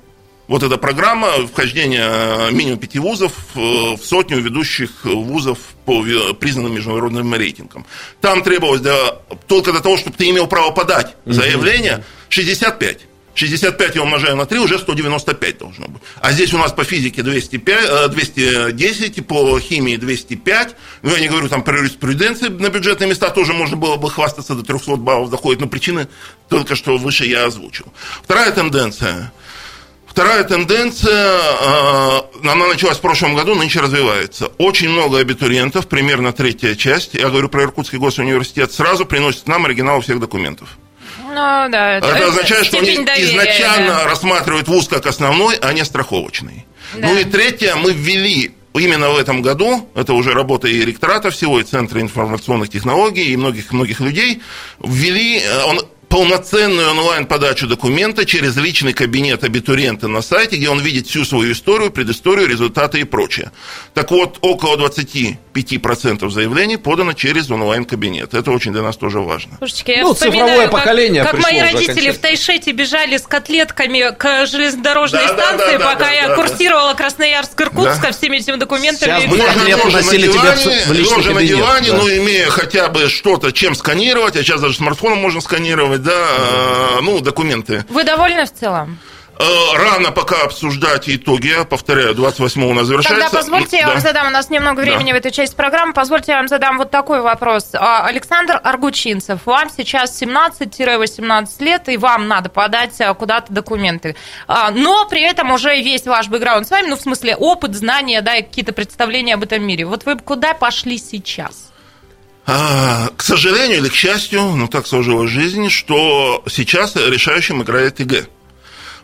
[0.47, 6.73] вот эта программа вхождения э, минимум пяти вузов э, в сотню ведущих вузов по признанным
[6.73, 7.85] международным рейтингам.
[8.21, 8.95] Там требовалось для,
[9.47, 12.99] только для того, чтобы ты имел право подать заявление, 65.
[13.35, 16.01] 65 я умножаю на 3, уже 195 должно быть.
[16.21, 20.75] А здесь у нас по физике 205, 210, э, по химии 205.
[21.03, 24.55] Ну, я не говорю там про юриспруденции на бюджетные места, тоже можно было бы хвастаться,
[24.55, 26.07] до 300 баллов доходит, но причины
[26.49, 27.85] только что выше я озвучил.
[28.23, 29.31] Вторая тенденция–
[30.17, 34.47] Вторая тенденция, э, она началась в прошлом году, нынче развивается.
[34.57, 40.01] Очень много абитуриентов, примерно третья часть, я говорю про Иркутский госуниверситет, сразу приносят нам оригиналы
[40.01, 40.69] всех документов.
[41.23, 44.05] Ну, да, это, это означает, что они доверия, изначально да.
[44.05, 46.65] рассматривают вуз как основной, а не страховочный.
[46.95, 47.09] Да.
[47.09, 51.59] Ну и третье, мы ввели именно в этом году, это уже работа и ректората всего,
[51.59, 54.41] и Центра информационных технологий, и многих-многих людей,
[54.79, 61.07] ввели, э, он полноценную онлайн-подачу документа через личный кабинет абитуриента на сайте, где он видит
[61.07, 63.51] всю свою историю, предысторию, результаты и прочее.
[63.93, 68.33] Так вот, около 25% заявлений подано через онлайн-кабинет.
[68.33, 69.57] Это очень для нас тоже важно.
[69.57, 74.45] Слушайте, я ну, цифровое поколение Как, как мои родители в Тайшете бежали с котлетками к
[74.45, 77.03] железнодорожной да, станции, да, да, пока да, я да, курсировала да.
[77.03, 78.11] Красноярск-Иркутск да.
[78.11, 79.11] всеми этими документами.
[79.11, 81.35] Сейчас мы котлетку носили тебе в личный кабинет.
[81.35, 81.97] на диване, да.
[81.97, 87.01] но имея хотя бы что-то, чем сканировать, а сейчас даже смартфоном можно сканировать, оформить, да,
[87.01, 87.85] ну, документы.
[87.89, 88.99] Вы довольны в целом?
[89.39, 89.43] Э,
[89.77, 93.25] рано пока обсуждать итоги, я повторяю, 28 у нас завершается.
[93.25, 95.13] Тогда позвольте, я вам задам, у нас немного времени да.
[95.13, 97.69] в этой части программы, позвольте, я вам задам вот такой вопрос.
[97.75, 104.15] А, Александр Аргучинцев, вам сейчас 17-18 лет, и вам надо подать а, куда-то документы.
[104.47, 108.21] А, но при этом уже весь ваш бэкграунд с вами, ну, в смысле, опыт, знания,
[108.21, 109.85] да, и какие-то представления об этом мире.
[109.85, 111.67] Вот вы куда пошли сейчас?
[112.49, 118.27] А, к сожалению или к счастью, ну так сложилась жизнь, что сейчас решающим играет ЕГЭ.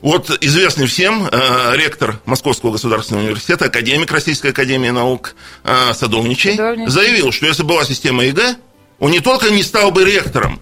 [0.02, 6.90] Вот известный всем э, ректор Московского государственного университета, академик Российской академии наук э, Садовничий, Садовничий
[6.90, 8.56] заявил, что если была система ЕГЭ,
[9.00, 10.62] он не только не стал бы ректором,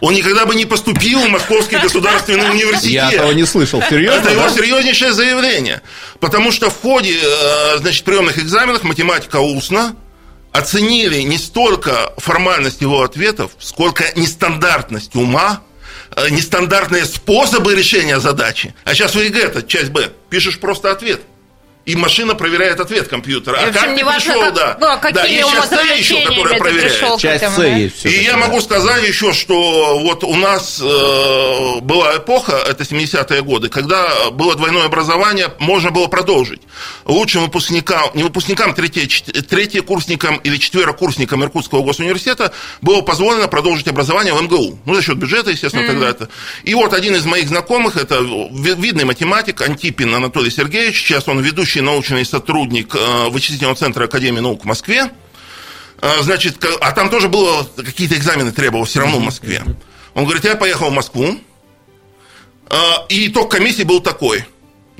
[0.00, 2.92] он никогда бы не поступил в Московский государственный университет.
[2.92, 3.82] Я этого не слышал.
[3.90, 4.20] Серьезно?
[4.20, 5.82] Это его серьезнейшее заявление.
[6.18, 9.96] Потому что в ходе э, значит, приемных экзаменов математика устно,
[10.52, 15.62] оценили не столько формальность его ответов, сколько нестандартность ума,
[16.14, 18.74] э, нестандартные способы решения задачи.
[18.84, 20.12] А сейчас в ЕГЭ это часть Б.
[20.30, 21.22] Пишешь просто ответ–
[21.84, 23.58] и машина проверяет ответ компьютера.
[23.58, 24.76] А как ты пришел, как, да.
[24.78, 27.20] Ну, а какие да, есть часть С еще, которая проверяет.
[27.20, 28.06] Часть С есть.
[28.06, 33.68] И я могу сказать еще, что вот у нас э, была эпоха, это 70-е годы,
[33.68, 36.60] когда было двойное образование, можно было продолжить.
[37.04, 44.42] Лучшим выпускникам, не выпускникам, третье, курсникам или четверокурсникам Иркутского госуниверситета было позволено продолжить образование в
[44.42, 44.78] МГУ.
[44.84, 45.86] Ну, за счет бюджета, естественно, mm-hmm.
[45.88, 46.28] тогда это.
[46.62, 51.71] И вот один из моих знакомых, это видный математик Антипин Анатолий Сергеевич, сейчас он ведущий
[51.72, 55.10] ведущий научный сотрудник э, вычислительного центра Академии наук в Москве.
[56.00, 59.62] Э, значит, а там тоже было какие-то экзамены требовал все равно в Москве.
[60.14, 61.38] Он говорит, я поехал в Москву,
[62.68, 62.76] э,
[63.08, 64.44] и итог комиссии был такой–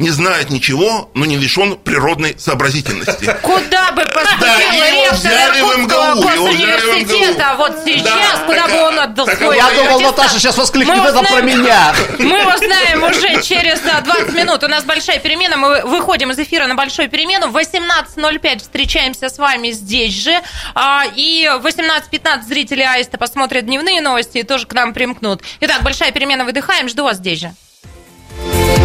[0.03, 3.37] не знает ничего, но не лишен природной сообразительности.
[3.43, 9.57] Куда бы поступил да, ректор Иркутского университета вот сейчас, да, куда бы он отдал свой
[9.57, 11.95] Я думал, Наташа сейчас воскликнет это про меня.
[12.19, 14.63] Мы узнаем уже через 20 минут.
[14.65, 15.57] У нас большая перемена.
[15.57, 17.49] Мы выходим из эфира на большую перемену.
[17.49, 20.37] В 18.05 встречаемся с вами здесь же.
[20.75, 25.43] А, и в 18.15 зрители Аиста посмотрят дневные новости и тоже к нам примкнут.
[25.61, 26.45] Итак, большая перемена.
[26.45, 26.89] Выдыхаем.
[26.89, 27.55] Жду вас здесь же.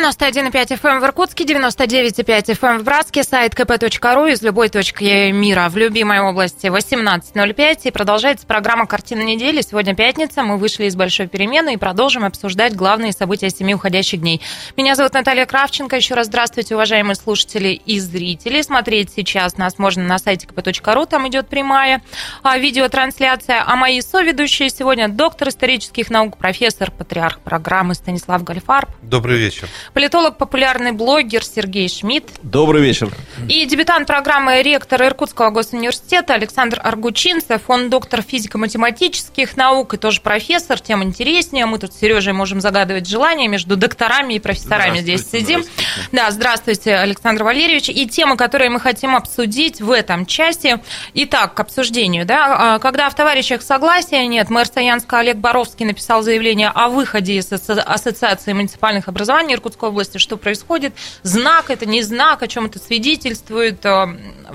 [0.00, 5.76] 91,5 FM в Иркутске, 99,5 FM в Братске, сайт kp.ru из любой точки мира в
[5.76, 7.80] любимой области 18.05.
[7.84, 9.60] И продолжается программа «Картина недели».
[9.60, 14.40] Сегодня пятница, мы вышли из большой перемены и продолжим обсуждать главные события семи уходящих дней.
[14.74, 15.96] Меня зовут Наталья Кравченко.
[15.96, 18.62] Еще раз здравствуйте, уважаемые слушатели и зрители.
[18.62, 22.00] Смотреть сейчас нас можно на сайте kp.ru, там идет прямая
[22.42, 23.62] а, видеотрансляция.
[23.66, 28.88] А мои соведущие сегодня доктор исторических наук, профессор, патриарх программы Станислав Гальфарб.
[29.02, 29.68] Добрый вечер.
[29.94, 32.30] Политолог, популярный блогер Сергей Шмидт.
[32.42, 33.10] Добрый вечер.
[33.48, 37.62] И дебютант программы ректор Иркутского госуниверситета Александр Аргучинцев.
[37.68, 40.78] Он доктор физико-математических наук и тоже профессор.
[40.78, 41.66] Тем интереснее.
[41.66, 45.62] Мы тут с Сережей можем загадывать желания между докторами и профессорами здесь сидим.
[45.62, 46.08] Здравствуйте.
[46.12, 47.88] Да, здравствуйте, Александр Валерьевич.
[47.88, 50.78] И темы, которые мы хотим обсудить в этом части.
[51.14, 52.24] Итак, к обсуждению.
[52.26, 52.74] Да?
[52.74, 57.52] А, Когда в товарищах согласия нет, мэр Саянска Олег Боровский написал заявление о выходе из
[57.52, 60.18] Ассоциации муниципальных образований Иркутской области.
[60.18, 60.94] Что происходит?
[61.22, 63.84] Знак это, не знак, о чем это свидетельствует?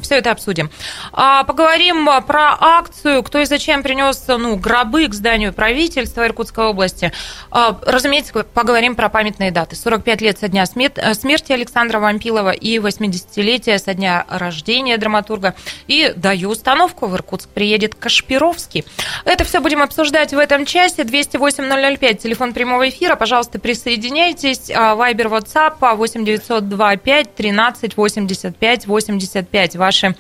[0.02, 0.70] Все это обсудим.
[1.12, 7.12] А, Поговорим про акцию, кто и зачем принес ну, гробы к зданию правительства Иркутской области.
[7.52, 9.76] А, Разумеется, поговорим про памятные даты.
[9.76, 15.56] 45 лет со дня э, смерти Александра Вампилова и 80-летие со дня рождения драматурга.
[15.88, 18.86] И даю установку, в Иркутск приедет Кашпировский.
[19.24, 21.04] Это все будем обсуждать в этом часе.
[21.04, 23.16] 208-005, телефон прямого эфира.
[23.16, 24.72] Пожалуйста, присоединяйтесь.
[24.72, 29.76] А, Вайбер, WhatsApp 8925 13 85 85.
[29.76, 30.16] Ваши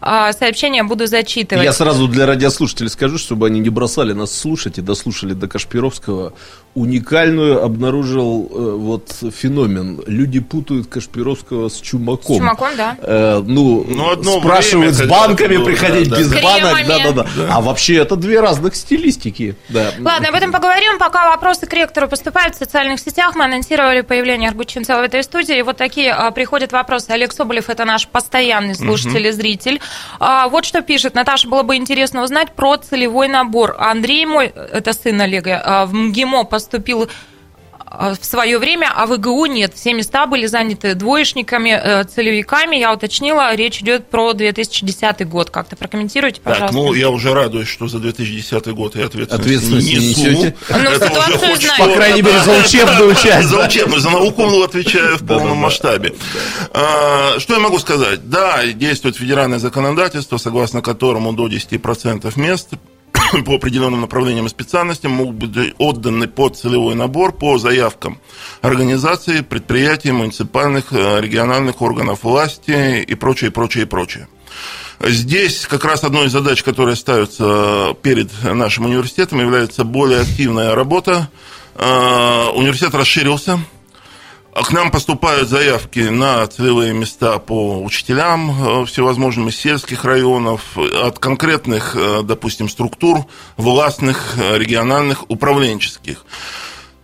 [0.00, 1.64] сообщения буду зачитывать.
[1.64, 6.32] Я сразу для радиослушателей скажу, чтобы они не бросали нас слушать и дослушали до Кашпировского.
[6.74, 10.02] Уникальную обнаружил э, вот феномен.
[10.06, 12.36] Люди путают Кашпировского с Чумаком.
[12.36, 12.96] С Чумаком, да.
[13.02, 16.40] Э, ну, Ну, одно спрашивают время, с банками было, приходить, да, без да.
[16.40, 19.56] банок, да, да, да, А вообще это две разных стилистики.
[19.68, 19.90] Да.
[19.98, 20.98] Ладно, об этом поговорим.
[20.98, 23.34] Пока вопросы к ректору поступают в социальных сетях.
[23.34, 25.58] Мы анонсировали появление Аргучинцева в этой студии.
[25.58, 27.10] И вот такие а, приходят вопросы.
[27.10, 29.80] Олег Соболев– это наш постоянный слушатель и зритель.
[30.18, 31.14] А, вот что пишет.
[31.14, 33.76] Наташа, было бы интересно узнать про целевой набор.
[33.78, 37.08] Андрей мой, это сын Олега, а, в МГИМО поступил
[37.90, 39.74] в свое время, а в ИГУ нет.
[39.74, 42.76] Все места были заняты двоечниками, э, целевиками.
[42.76, 45.50] Я уточнила, речь идет про 2010 год.
[45.50, 46.76] Как-то прокомментируйте, Так, пожалуйста.
[46.76, 50.56] ну я уже радуюсь, что за 2010 год я ответственность, Ответственность не несете.
[50.68, 51.88] Ну, Это ситуацию уже хоть что-то.
[51.88, 53.48] По крайней мере, за учебную часть.
[53.48, 56.14] За учебную, за науку ну, отвечаю в полном масштабе.
[56.72, 58.28] А, Что я могу сказать?
[58.28, 62.68] Да, действует федеральное законодательство, согласно которому до 10% мест
[63.44, 68.20] по определенным направлениям и специальностям могут быть отданы под целевой набор по заявкам
[68.60, 74.28] организаций, предприятий, муниципальных, э, региональных органов власти и прочее, прочее, прочее.
[75.02, 81.30] Здесь как раз одной из задач, которая ставится перед нашим университетом, является более активная работа.
[81.76, 83.60] Э, Университет расширился,
[84.52, 91.18] к нам поступают заявки на целевые места по учителям э, всевозможным из сельских районов, от
[91.18, 93.26] конкретных, э, допустим, структур
[93.56, 96.24] властных, э, региональных, управленческих.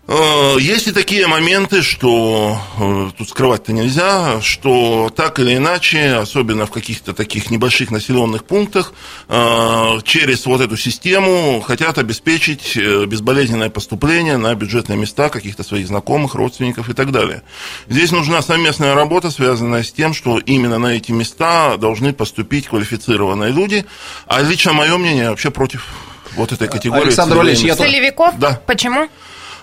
[0.09, 6.67] Э, Есть и такие моменты, что э, тут скрывать-то нельзя, что так или иначе, особенно
[6.67, 8.93] в каких-то таких небольших населенных пунктах,
[9.29, 16.37] э, через вот эту систему хотят обеспечить безболезненное поступление на бюджетные места каких-то своих знакомых,
[16.37, 17.43] родственников и так далее.
[17.89, 23.51] Здесь нужна совместная работа, связанная с тем, что именно на эти места должны поступить квалифицированные
[23.51, 23.85] люди,
[24.29, 25.89] а лично мое мнение вообще против
[26.37, 27.07] вот этой категории.
[27.07, 28.35] Александр Валерьевич, я Целевиков?
[28.39, 28.61] Да.
[28.67, 29.05] Почему?
[29.05, 29.09] Э,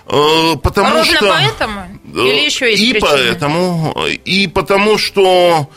[0.06, 1.28] Потому Ровно что...
[1.28, 1.80] поэтому?
[2.12, 3.10] Или еще есть И причины?
[3.10, 5.68] поэтому, и потому что,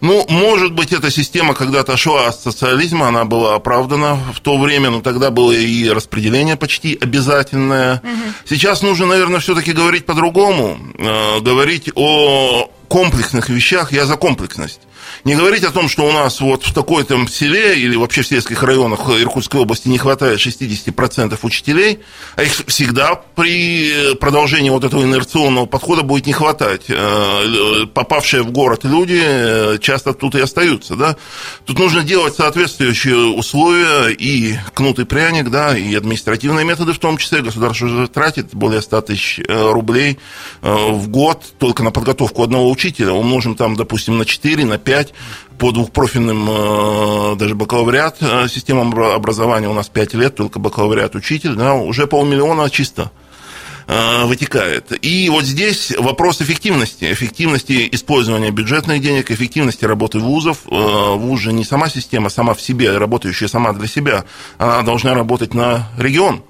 [0.00, 4.90] ну, может быть, эта система когда-то шла от социализма, она была оправдана в то время,
[4.90, 8.00] но тогда было и распределение почти обязательное.
[8.48, 14.80] Сейчас нужно, наверное, все-таки говорить по-другому, э, говорить о комплексных вещах, я за комплексность.
[15.24, 18.60] Не говорить о том, что у нас вот в такой-то селе или вообще в сельских
[18.64, 22.00] районах Иркутской области не хватает 60% учителей,
[22.34, 26.86] а их всегда при продолжении вот этого инерционного подхода будет не хватать.
[26.88, 30.96] Э, Попавшие в город люди э, часто тут и остаются.
[30.96, 31.16] Да?
[31.66, 37.16] Тут нужно делать соответствующие условия и кнут и пряник, да, и административные методы в том
[37.16, 37.42] числе.
[37.42, 40.18] Государство уже тратит более 100 тысяч э, рублей
[40.62, 43.12] э, в год только на подготовку одного учителя.
[43.12, 45.11] Умножим там, допустим, на 4, на 5
[45.58, 51.14] по двухпрофильным э, даже бакалавриат э, системам обра- образования у нас 5 лет, только бакалавриат
[51.14, 53.10] учитель, да, уже полмиллиона чисто.
[53.88, 54.92] э, вытекает.
[55.04, 60.58] И вот здесь вопрос эффективности, эффективности использования бюджетных денег, эффективности работы вузов.
[60.66, 64.24] Вуз же не сама система, сама в себе, работающая сама для себя,
[64.58, 66.42] она должна работать на регион.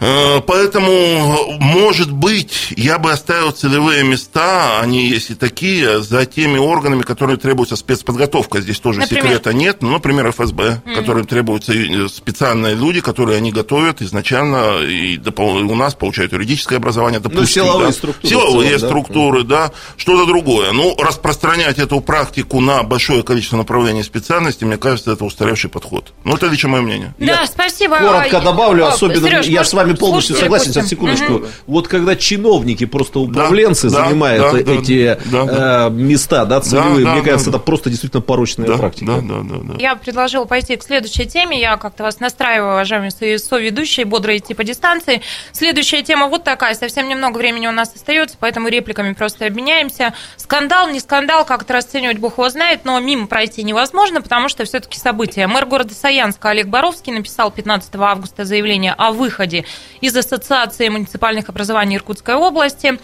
[0.00, 6.58] Э, поэтому, может быть, я бы оставил целевые места, они есть и такие, за теми
[6.58, 8.60] органами, которые требуются спецподготовка.
[8.62, 9.24] Здесь тоже Например?
[9.24, 9.82] секрета нет.
[9.82, 10.94] Ну, например, ФСБ, Мгм.
[10.94, 17.20] которым требуются э, специальные люди, которые они готовят изначально, и у нас получают юридическое образование,
[17.20, 17.64] допустим.
[17.64, 17.92] силовые да.
[17.92, 18.86] структуры Силовые целом, да.
[18.86, 20.72] структуры, да, что-то другое.
[20.72, 26.12] Ну, распространять эту практику на большое количество направлений специальностей, мне кажется, это устаревший подход.
[26.24, 27.14] Ну, это лично мое мнение.
[27.18, 27.98] Да, спасибо.
[27.98, 31.32] Коротко добавлю, а, особенно Серёж, я может, с вами полностью слушатели согласен, сейчас секундочку.
[31.32, 31.46] Мгм.
[31.66, 35.86] Вот когда чиновники, просто управленцы да, занимают да, да, эти да, да.
[35.88, 37.56] э, места, да, целевые, да, мне да, кажется, да.
[37.58, 39.06] это просто действительно порочная Да, практика.
[39.06, 39.74] да, да, да, да.
[39.78, 41.60] Я предложила пойти к следующей теме.
[41.60, 45.22] Я как-то вас настраиваю, уважаемые со- соведущие, бодро идти по дистанции.
[45.52, 46.74] Следующая тема вот такая.
[46.74, 50.14] Совсем немного времени у нас остается, поэтому репликами просто обменяемся.
[50.36, 54.64] Скандал, не скандал, как это расценивать, бог его знает, но мимо пройти невозможно, потому что
[54.64, 55.46] все-таки события.
[55.46, 59.64] Мэр города Саянска Олег Боровский написал 15 августа заявление о выходе
[60.00, 62.98] из Ассоциации муниципальных образований Иркутской области.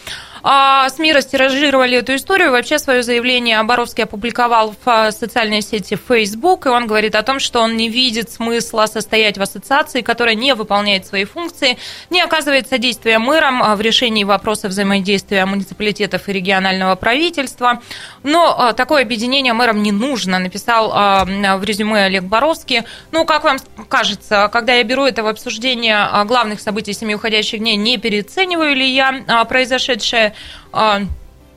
[0.49, 2.53] А, СМИ растиражировали эту историю.
[2.53, 7.41] Вообще свое заявление Боровский опубликовал в а, социальной сети Facebook, и он говорит о том,
[7.41, 11.79] что он не видит смысла состоять в ассоциации, которая не выполняет свои функции,
[12.11, 17.83] не оказывает содействия мэрам а, в решении вопросов взаимодействия муниципалитетов и регионального правительства.
[18.23, 22.83] Но такое объединение мэрам не нужно, написал в резюме Олег Боровский.
[23.11, 23.59] Ну, как вам
[23.89, 28.91] кажется, когда я беру это в обсуждение главных событий семи уходящих дней, не переоцениваю ли
[28.91, 30.35] я а, произошедшее?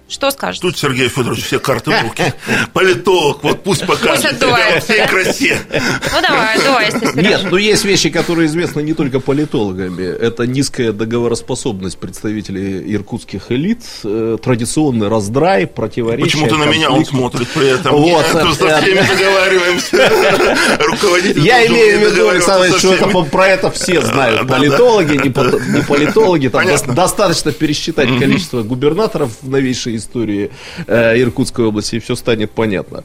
[0.10, 0.64] Что скажете?
[0.64, 2.34] Тут Сергей Федорович все карты в руки.
[2.74, 5.60] Политолог, вот пусть покажет себя во всей красе.
[5.72, 7.16] Ну, давай, отдувайся, Серёж.
[7.16, 10.04] Нет, ну есть вещи, которые известны не только политологами.
[10.04, 17.48] Это низкая договороспособность представителей иркутских элит, э, традиционный раздрай, противоречия, Почему-то на меня он смотрит
[17.50, 17.96] при этом.
[17.96, 20.78] Вот, э, со всеми договариваемся.
[20.80, 24.48] Руководитель Я имею в виду, Александр, что это, про это все знают.
[24.48, 26.48] Политологи, не, по- не политологи.
[26.48, 30.50] Там достаточно пересчитать количество губернаторов в новейшей истории
[30.88, 33.04] э, Иркутской области, и все станет понятно.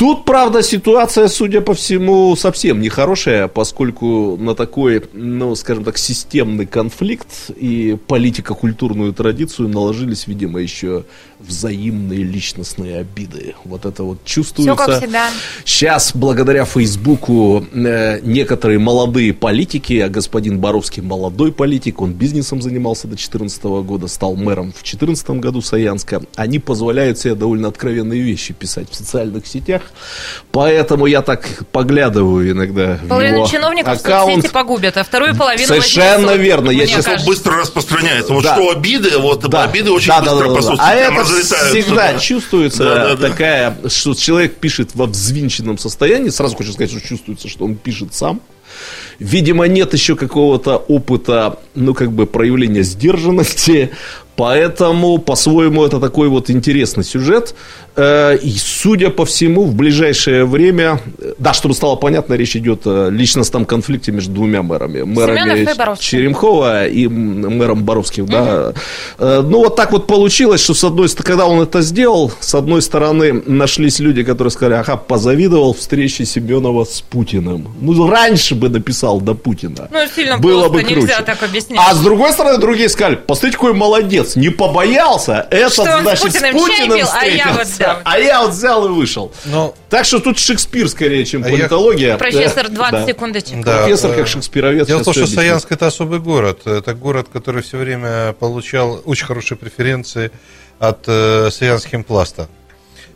[0.00, 6.64] Тут, правда, ситуация, судя по всему, совсем нехорошая, поскольку на такой, ну, скажем так, системный
[6.64, 11.04] конфликт и политико-культурную традицию наложились, видимо, еще
[11.46, 13.54] взаимные личностные обиды.
[13.64, 14.74] Вот это вот чувствуется.
[14.74, 15.30] Все как всегда.
[15.64, 23.02] Сейчас, благодаря Фейсбуку, э, некоторые молодые политики, а господин Боровский молодой политик, он бизнесом занимался
[23.02, 28.52] до 2014 года, стал мэром в 2014 году Саянска, они позволяют себе довольно откровенные вещи
[28.52, 29.82] писать в социальных сетях,
[30.52, 34.34] поэтому я так поглядываю иногда в Половину его чиновников в аккаунт.
[34.34, 36.70] соцсети погубят, а вторую половину Совершенно верно.
[36.70, 37.24] Я сейчас.
[37.26, 38.32] Быстро распространяется.
[38.32, 38.54] Вот Да.
[38.54, 40.76] что обиды, вот Да, обиды очень да, да, быстро да, по да, да.
[40.76, 41.80] соцсетям А это разлетаются.
[41.82, 43.28] всегда чувствуется Да, да, да.
[43.30, 46.30] такая, что человек пишет во взвинченном состоянии.
[46.30, 48.40] Сразу хочу сказать, что чувствуется, что он пишет сам.
[49.18, 53.90] Видимо, нет еще какого-то опыта, ну, как бы, проявления сдержанности.
[54.36, 57.54] Поэтому, по-своему, это такой вот интересный сюжет.
[57.96, 62.86] Э, И, судя по всему, в ближайшее время, э, да, чтобы стало понятно, речь идет
[62.86, 65.02] о личностном конфликте между двумя мэрами.
[65.02, 65.66] Мэрами и.
[66.00, 68.72] Черемхова и мэром Боровским, да.
[69.18, 72.54] Э, Ну, вот так вот получилось, что с одной стороны, когда он это сделал, с
[72.54, 77.68] одной стороны, нашлись люди, которые сказали, ага, позавидовал встрече Семенова с Путиным.
[77.82, 79.88] Ну, раньше бы написал до Путина.
[79.90, 80.94] Ну, сильно Было просто, бы круче.
[81.00, 81.80] нельзя так объяснять.
[81.82, 86.02] А с другой стороны, другие сказали, посмотрите, какой молодец, не побоялся, этот, Что он с
[86.02, 88.00] значит, с Путиным Путиным, чай пил, а я вот, да.
[88.04, 89.32] а я вот взял и вышел.
[89.46, 92.16] Ну, Так что тут Шекспир скорее, чем А я- политология.
[92.16, 93.06] Профессор, 20 Да.
[93.06, 93.64] секундочек.
[93.64, 94.86] да, Профессор как шекспировед.
[94.86, 95.26] Дело в том, что.
[95.26, 96.66] Саянск это особый город.
[96.66, 100.30] Это город, который все время получал очень хорошие преференции
[100.78, 102.48] от э, Саянским пласта.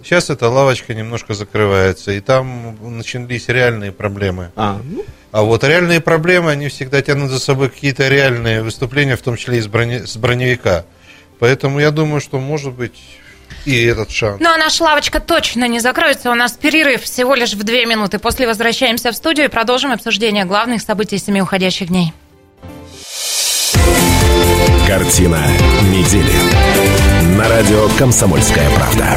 [0.05, 4.51] Сейчас эта лавочка немножко закрывается, и там начались реальные проблемы.
[4.55, 5.03] А, ну,
[5.33, 9.59] А вот реальные проблемы, они всегда тянут за собой какие-то реальные выступления, в том числе
[9.59, 10.85] и с, брони- с броневика.
[11.39, 13.01] Поэтому я думаю, что может быть
[13.65, 14.41] и этот шанс.
[14.41, 16.31] Ну, а наша лавочка точно не закроется.
[16.31, 18.19] У нас перерыв всего лишь в две минуты.
[18.19, 22.13] После возвращаемся в студию и продолжим обсуждение главных событий семи уходящих дней.
[24.87, 25.41] Картина
[25.83, 27.37] недели.
[27.39, 29.17] На радио «Комсомольская правда».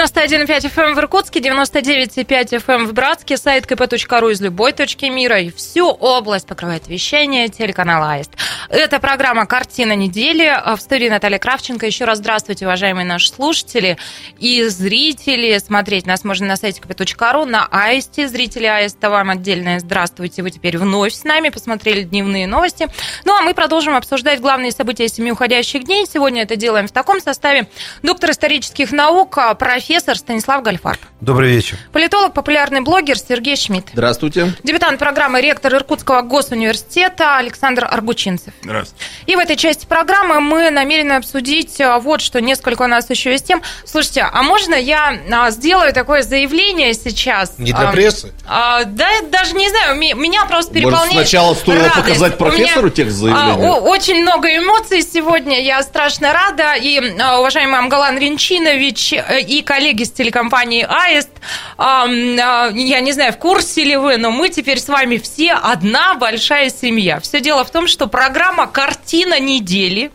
[0.00, 5.04] 91,5 FM эм в Иркутске, 99,5 FM эм в Братске, сайт kp.ru из любой точки
[5.04, 8.30] мира и всю область покрывает вещание телеканала АИСТ.
[8.70, 10.56] Это программа «Картина недели».
[10.74, 11.84] В студии Наталья Кравченко.
[11.84, 13.98] Еще раз здравствуйте, уважаемые наши слушатели
[14.38, 15.58] и зрители.
[15.58, 18.26] Смотреть нас можно на сайте kp.ru, на АИСТе.
[18.26, 20.42] Зрители АИСТа, вам отдельное здравствуйте.
[20.42, 22.86] Вы теперь вновь с нами, посмотрели дневные новости.
[23.26, 26.06] Ну, а мы продолжим обсуждать главные события семи уходящих дней.
[26.10, 27.68] Сегодня это делаем в таком составе.
[28.02, 31.00] Доктор исторических наук, профессор Станислав Гальфарб.
[31.20, 31.76] Добрый вечер.
[31.92, 33.88] Политолог, популярный блогер Сергей Шмидт.
[33.92, 34.52] Здравствуйте.
[34.62, 38.54] Дебютант программы ректор Иркутского госуниверситета Александр Аргучинцев.
[38.62, 39.04] Здравствуйте.
[39.26, 43.32] И в этой части программы мы намерены обсудить а, вот что, несколько у нас еще
[43.32, 43.62] есть тем.
[43.84, 47.58] Слушайте, а можно я а, сделаю такое заявление сейчас?
[47.58, 48.32] Не для А, прессы?
[48.46, 51.96] а, да, даже не знаю, меня просто Может, переполняет сначала стоило радость.
[51.96, 53.66] показать У меня, профессору текст заявления?
[53.68, 56.74] а, о- очень много эмоций сегодня, я страшно рада.
[56.74, 61.30] И а, уважаемый Амгалан Ренчинович э, и коллеги с телекомпании АИСТ,
[61.76, 66.14] а, я не знаю, в курсе ли вы, но мы теперь с вами все одна
[66.14, 67.20] большая семья.
[67.20, 70.10] Все дело в том, что программа «Картина недели»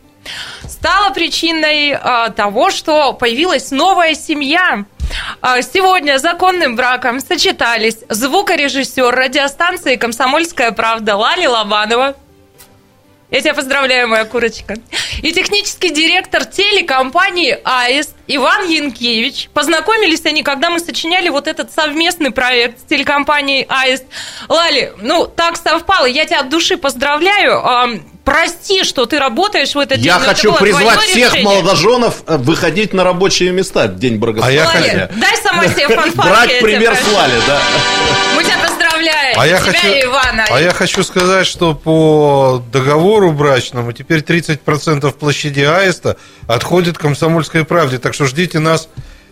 [0.68, 4.86] стала причиной а, того, что появилась новая семья.
[5.41, 12.16] А, Сегодня законным браком сочетались звукорежиссер радиостанции «Комсомольская правда» Лали Лобанова.
[13.32, 14.76] Я тебя поздравляю, моя курочка.
[15.21, 19.49] И технический директор телекомпании «Аист» Иван Янкевич.
[19.53, 24.03] Познакомились они, когда мы сочиняли вот этот совместный проект с телекомпанией «Аист».
[24.47, 26.05] Лали, ну, так совпало.
[26.05, 27.65] Я тебя от души поздравляю.
[27.65, 30.07] Ам, Прости, что ты работаешь в этот день.
[30.07, 31.43] Я но это хочу призвать всех решение.
[31.43, 34.65] молодоженов э, выходить на рабочие места в День А я.
[34.65, 36.15] Лали, дай сама себе фанфарки.
[36.15, 37.13] Брать я пример с.
[37.13, 37.61] Лали, да.
[38.95, 39.39] Поздравляем.
[39.39, 40.45] А я, тебя хочу, и Ивана.
[40.49, 46.17] а я хочу сказать, что по договору брачному теперь 30% площади Аиста
[46.47, 47.97] отходит комсомольской правде.
[47.97, 48.87] Так что ждите нас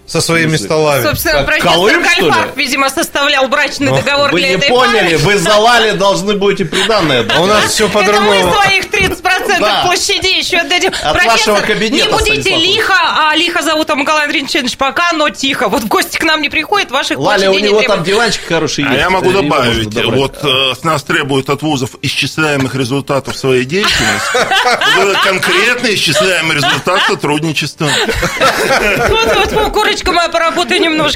[0.05, 1.03] со своими столами.
[1.03, 2.29] Собственно, Как, профессор Колым, что ли?
[2.31, 5.17] Гальфарб, видимо, составлял брачный Ну, договор Вы для не этой поняли, пары.
[5.17, 8.53] вы за Лали должны будете приданное А у нас все Это мы по-другому.
[8.53, 9.83] своих 30% Да.
[9.85, 10.91] площади еще отдадим.
[11.03, 12.93] От вашего кабинета, не будите лихо,
[13.29, 15.69] а лихо зовут Амгалан Ринчевич пока, но тихо.
[15.69, 18.85] Вот в гости к нам не приходит, ваших Лаля, у не него там диванчик хороший
[18.85, 18.99] А есть.
[18.99, 24.37] я могу добавить, вот э, с нас требуют от вузов исчисляемых результатов своей деятельности.
[25.23, 27.87] Конкретный исчисляемый результат сотрудничества.
[29.09, 29.51] Вот, вот,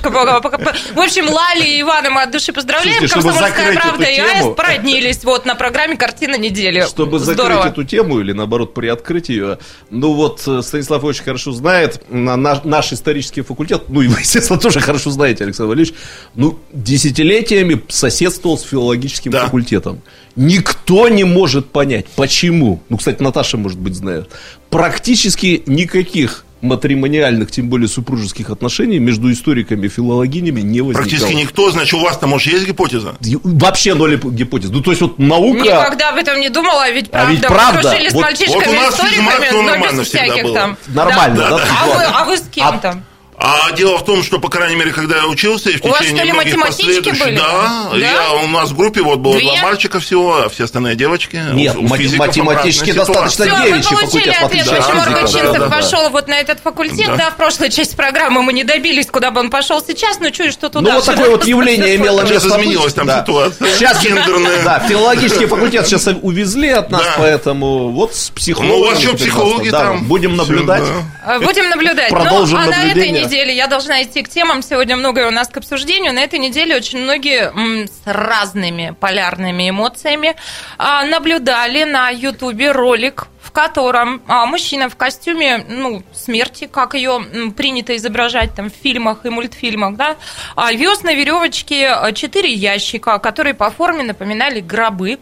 [0.05, 0.41] немножко.
[0.41, 0.73] пока, пока.
[0.93, 2.99] В общем, Лали и Ивана мы от души поздравляем.
[2.99, 6.81] Слушайте, чтобы Комсомольская закрыть правда эту и Аист породнились вот на программе «Картина недели».
[6.87, 7.55] Чтобы Здорово.
[7.63, 12.35] закрыть эту тему или наоборот приоткрыть ее, ну вот э, Станислав очень хорошо знает на
[12.35, 15.95] наш, наш исторический факультет, ну и вы, естественно, тоже хорошо знаете, Александр Валерьевич,
[16.35, 19.45] ну десятилетиями соседствовал с филологическим Да.
[19.45, 20.01] факультетом.
[20.35, 22.83] Никто не может понять, почему.
[22.89, 24.29] Ну, кстати, Наташа, может быть, знает.
[24.69, 31.03] Практически никаких матримониальных, тем более супружеских отношений между историками и филологинями не возникало.
[31.03, 33.15] Практически никто, значит, у вас-то, может, есть гипотеза?
[33.43, 34.69] Вообще ноль гипотез.
[34.69, 35.59] Ну, то есть, вот наука...
[35.59, 37.31] Никогда об этом не думала, а ведь А правда.
[37.31, 37.81] ведь Мы правда.
[38.09, 40.55] с Вот- мальчишками вот у нас историками, физмат, но нормально без всегда всяких было.
[40.55, 40.77] там.
[40.87, 41.49] Нормально, Да.
[41.49, 41.63] да?
[41.81, 43.03] А вы, а вы с кем А- там?
[43.39, 45.99] А дело в том, что, по крайней мере, когда я учился, и в У вас,
[46.01, 47.23] течение ли, многих последующих...
[47.23, 47.89] были Да?
[47.91, 47.97] Да?
[47.97, 49.45] Я, у нас в группе вот было Две?
[49.51, 51.39] два мальчика всего, а все остальные девочки.
[51.53, 53.45] Нет, У- у мат- математически достаточно.
[53.45, 54.99] Все, девичий получили ответ, почему физики.
[55.07, 55.69] Аргучинцев Да, да, да.
[55.69, 57.07] пошел вот на этот факультет.
[57.09, 57.15] Да.
[57.15, 57.29] Да.
[57.31, 60.69] в прошлой части программы мы не добились, куда бы он пошел сейчас, но чую, что
[60.69, 60.89] туда.
[60.89, 62.59] Ну, вот такое вот явление имело Сейчас место быть.
[62.65, 63.21] изменилась там Да.
[63.21, 63.67] ситуация.
[63.75, 64.63] Сейчас, Гендерная.
[64.63, 67.13] да, филологический факультет сейчас увезли от нас, Да.
[67.19, 68.73] поэтому вот с психологами.
[68.77, 70.05] Ну, у вас что, психологи Да, там?
[70.05, 70.83] Будем наблюдать.
[71.23, 71.35] да.
[71.35, 72.09] Э, Будем наблюдать.
[72.09, 73.26] Продолжим ну, а на этой наблюдение.
[73.27, 74.61] Неделе я должна идти к темам.
[74.61, 76.13] Сегодня многое у нас к обсуждению.
[76.13, 77.51] На этой неделе очень многие
[77.85, 80.35] с разными полярными эмоциями
[80.77, 87.21] а, наблюдали на Ютубе ролик, в котором а, мужчина в костюме, ну, смерти, как ее
[87.55, 90.17] принято изображать там в фильмах и мультфильмах, да,
[90.57, 95.19] а, вез на веревочке а, четыре ящика, которые по форме напоминали гробы.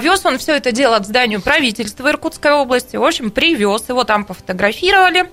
[0.00, 2.96] Вез он все это дело к зданию правительства Иркутской области.
[2.96, 5.30] В общем, привез, его там пофотографировали.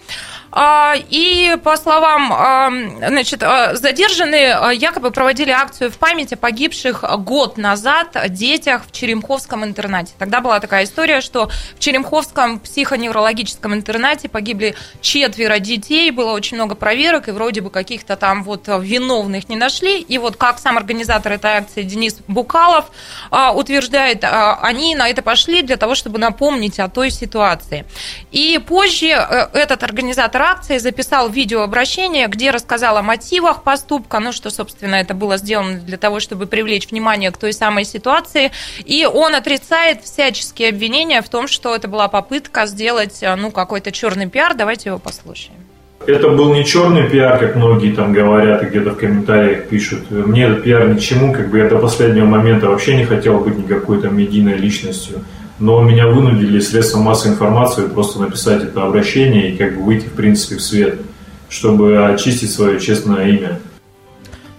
[1.09, 8.83] И по словам значит, задержанные якобы проводили акцию в память о погибших год назад детях
[8.87, 10.13] в Черемховском интернате.
[10.17, 12.24] Тогда была такая история, что в Черемховском
[12.59, 18.67] психоневрологическом интернате погибли четверо детей, было очень много проверок, и вроде бы каких-то там вот
[18.67, 19.99] виновных не нашли.
[19.99, 22.85] И вот как сам организатор этой акции Денис Букалов
[23.31, 27.85] а, утверждает, а, они на это пошли для того, чтобы напомнить о той ситуации.
[28.31, 34.49] И позже э, этот организатор акции записал видеообращение, где рассказал о мотивах поступка, ну, что,
[34.49, 38.51] собственно, это было сделано для того, чтобы привлечь внимание к той самой ситуации.
[38.83, 43.91] И он отрицает всяческие обвинения в том, что это была попытка сделать, э, ну, какой-то
[43.91, 44.55] черный пиар.
[44.55, 45.59] Давайте его послушаем.
[46.07, 50.09] Это был не черный пиар, как многие там говорят и где-то в комментариях пишут.
[50.11, 53.39] Мне этот пиар ни к чему, как бы я до последнего момента вообще не хотел
[53.39, 55.25] быть никакой там медийной личностью.
[55.59, 60.13] Но меня вынудили средства массовой информации просто написать это обращение и как бы выйти, в
[60.13, 61.01] принципе, в свет,
[61.49, 63.59] чтобы очистить свое честное имя.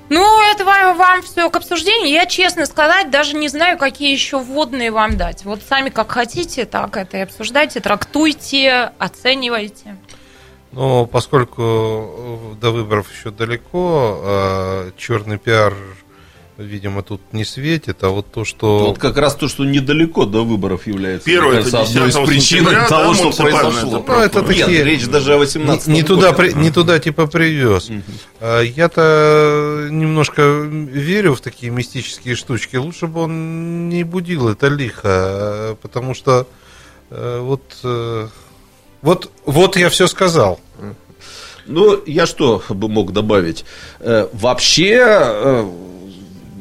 [0.09, 2.11] Ну, это вам, вам все к обсуждению.
[2.11, 5.44] Я, честно сказать, даже не знаю, какие еще вводные вам дать.
[5.44, 9.96] Вот сами как хотите, так это и обсуждайте, трактуйте, оценивайте.
[10.72, 15.74] Ну, поскольку до выборов еще далеко, а черный пиар
[16.59, 18.86] видимо, тут не светит, а вот то, что...
[18.88, 22.26] Вот как раз то, что недалеко до выборов является, Первое, кажется, это одной из 10
[22.26, 23.98] причин сентября, того, да, что произошло.
[23.98, 26.98] это Ну, это Нет, такие- речь даже о 18 не, не туда, при- не туда
[26.98, 27.90] типа привез.
[28.40, 32.76] А Я-то немножко верю в такие мистические штучки.
[32.76, 36.46] Лучше бы он не будил это лихо, потому что
[37.11, 38.28] э, вот, э,
[39.02, 40.59] вот, вот я все сказал.
[41.66, 43.64] Ну, я что бы мог добавить?
[44.00, 45.64] Э, Вообще,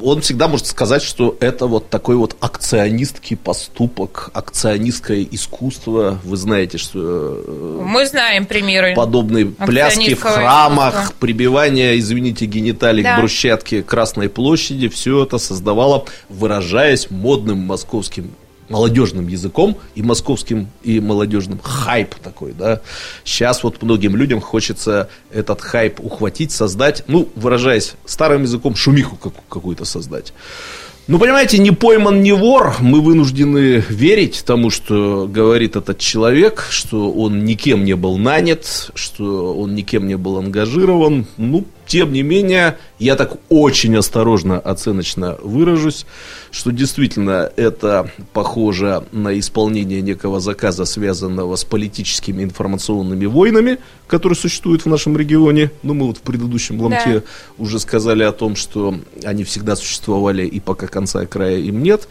[0.02, 6.18] он всегда может сказать, что это вот такой вот акционистский поступок, акционистское искусство.
[6.24, 6.98] Вы знаете, что
[7.46, 8.94] э, Мы знаем примеры.
[8.94, 11.14] подобные пляски в храмах, искусства.
[11.20, 13.16] прибивание, извините, гениталий Да.
[13.16, 18.30] к брусчатке Красной площади, все это создавало, выражаясь модным московским
[18.68, 22.80] молодежным языком и московским и молодежным хайп такой, да.
[23.24, 29.46] Сейчас вот многим людям хочется этот хайп ухватить, создать, ну, выражаясь старым языком, шумиху как-
[29.48, 30.32] какую-то создать.
[31.08, 32.74] Ну, понимаете, не пойман, не вор.
[32.80, 39.54] Мы вынуждены верить тому, что говорит этот человек, что он никем не был нанят, что
[39.54, 41.26] он никем не был ангажирован.
[41.36, 46.06] Ну, тем не менее, я так очень осторожно, оценочно выражусь,
[46.50, 54.84] что действительно это похоже на исполнение некого заказа, связанного с политическими информационными войнами, которые существуют
[54.84, 55.70] в нашем регионе.
[55.82, 57.22] Ну, мы вот в предыдущем ломте Да.
[57.58, 62.08] уже сказали о том, что они всегда существовали и пока конца и края им нет.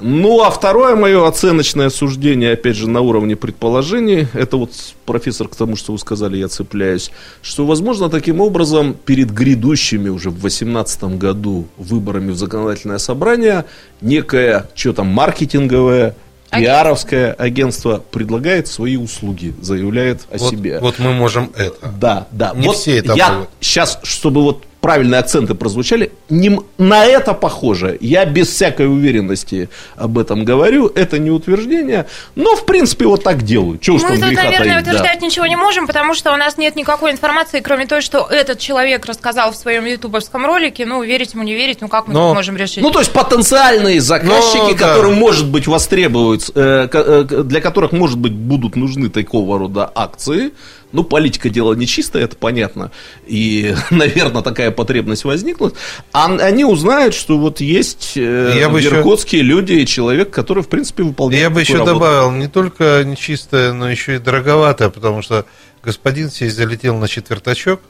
[0.00, 4.72] Ну, а второе мое оценочное суждение, опять же, на уровне предположений, это вот,
[5.04, 7.10] профессор, к тому, что вы сказали, я цепляюсь,
[7.42, 13.64] что, возможно, таким образом перед грядущими уже в 2018 году выборами в законодательное собрание
[14.00, 16.16] некое, что там, маркетинговое,
[16.50, 20.80] пиаровское агентство предлагает свои услуги, заявляет о Вот, себе.
[20.80, 21.92] вот мы можем это.
[22.00, 22.52] Да, да.
[22.56, 23.50] Не все это я могут.
[23.60, 27.98] сейчас, чтобы вот правильные акценты прозвучали, не, на это похоже.
[28.00, 30.86] Я без всякой уверенности об этом говорю.
[30.94, 32.06] Это не утверждение.
[32.34, 33.78] Но, в принципе, вот так делаю.
[33.78, 34.80] Чего уж Мы тут, наверное, таить, да.
[34.80, 38.58] утверждать ничего не можем, потому что у нас нет никакой информации, кроме той, что этот
[38.58, 40.86] человек рассказал в своем ютубовском ролике.
[40.86, 42.82] Ну, верить ему, не верить, ну как мы Но- тут можем решить?
[42.82, 44.88] Ну, то есть потенциальные заказчики, Ну, да.
[44.88, 50.52] которые, может быть, востребуются, э, э, для которых, может быть, будут нужны такого рода акции.
[50.92, 52.90] Ну, политика дело нечистое, это понятно.
[53.26, 55.74] И, наверное, такая потребность возникнет.
[56.12, 60.62] А они узнают, что вот есть э, Я бы еще- Иркутске люди и человек, который,
[60.62, 61.92] в принципе, выполняет Я бы еще работу.
[61.94, 65.44] добавил, не только нечистое, но еще и дороговатое, потому что
[65.82, 67.80] господин сей залетел на четвертачок,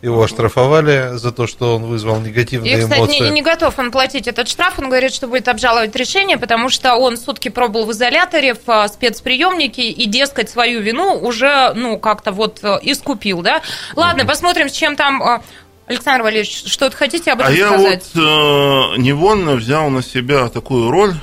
[0.00, 3.20] его оштрафовали за то, что он вызвал И, негативные кстати, эмоции.
[3.20, 4.78] не, не готов он платить этот штраф.
[4.78, 8.88] Он говорит, что будет обжаловать решение, потому что он сутки пробыл в изоляторе, в а,
[8.88, 13.62] спецприемнике, и, дескать, свою вину уже, ну, как-то вот э, искупил, да?
[13.96, 15.22] Ладно, посмотрим, с чем там...
[15.22, 15.40] э,
[15.86, 18.10] Александр Валерьевич, что-то хотите об этом А я сказать?
[18.14, 21.14] вот э, невольно взял на себя такую роль.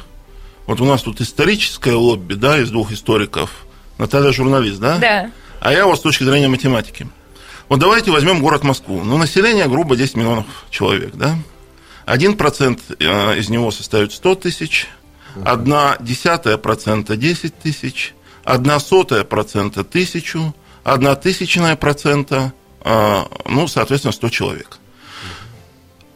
[0.65, 3.51] Вот у нас тут историческое лобби, да, из двух историков.
[3.99, 4.97] Наталья журналист, да?
[4.97, 5.31] Да.
[5.59, 7.07] А я вот с точки зрения математики.
[7.67, 9.01] Вот давайте возьмем город Москву.
[9.03, 11.35] Ну, население грубо 10 миллионов человек, да?
[12.05, 14.87] Один процент э, из него составит 100 тысяч,
[15.43, 18.13] одна десятая процента 10 тысяч,
[18.43, 24.77] одна сотая процента тысячу, одна тысячная процента, э, ну, соответственно, 100 человек.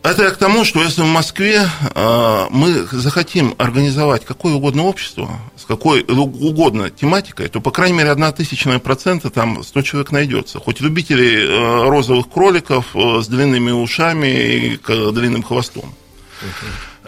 [0.02, 5.30] Это я к тому, что если в Москве э, мы захотим организовать какое угодно общество,
[5.58, 10.60] с какой угодно тематикой, то, по крайней мере, одна тысячная процента там 100 человек найдется.
[10.60, 14.80] Хоть любители э, розовых кроликов э, с длинными ушами и
[15.12, 15.94] длинным хвостом.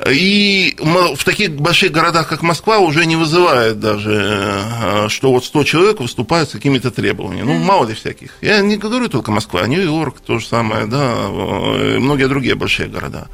[0.09, 5.63] И в таких больших городах, как Москва, уже не вызывает даже, э, что вот 100
[5.63, 7.53] человек выступают с какими-то требованиями.
[7.53, 8.31] Ну, мало ли всяких.
[8.41, 12.89] Я не говорю только Москва, Нью-Йорк, то же самое, да, э, и многие другие большие
[12.89, 13.27] города.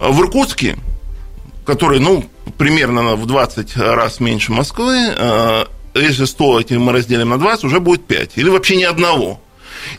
[0.00, 0.76] В Иркутске,
[1.64, 2.24] который, ну,
[2.56, 7.80] примерно в 20 раз меньше Москвы, э, если 100 эти мы разделим на 20, уже
[7.80, 8.32] будет 5.
[8.36, 9.40] Или вообще ни одного.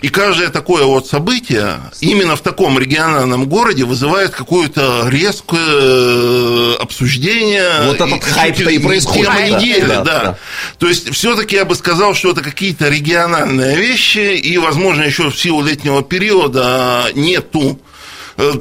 [0.01, 7.87] И каждое такое вот событие именно в таком региональном городе вызывает какое-то резкое э, обсуждение.
[7.87, 9.25] Вот этот хайп-то и происходит.
[9.25, 10.23] Тема Да, недели, да, да.
[10.23, 10.37] да.
[10.79, 15.39] То есть, все-таки я бы сказал, что это какие-то региональные вещи, и, возможно, еще в
[15.39, 17.79] силу летнего периода нету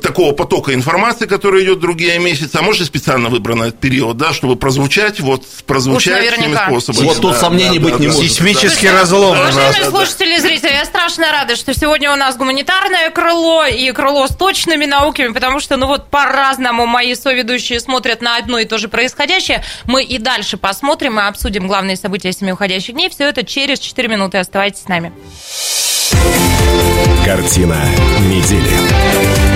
[0.02, 4.32] такого потока информации, который идет другие месяцы, а может и специально выбран этот период, да,
[4.32, 7.04] чтобы прозвучать, вот прозвучать Уж всеми способами.
[7.04, 8.22] Вот тут сомнений быть не может.
[8.22, 9.54] Сейсмический разлом у нас.
[9.54, 14.26] Уважаемые слушатели и зрители, я страшно рада, что сегодня у нас гуманитарное крыло и крыло
[14.26, 18.78] с точными науками, потому что, ну вот, по-разному мои соведущие смотрят на одно и то
[18.78, 19.62] же происходящее.
[19.84, 23.10] Мы и дальше посмотрим и обсудим главные события семи уходящих дней.
[23.10, 24.38] Все это через 4 минуты.
[24.38, 25.12] Оставайтесь с нами.
[27.24, 27.76] Картина
[28.20, 29.55] недели.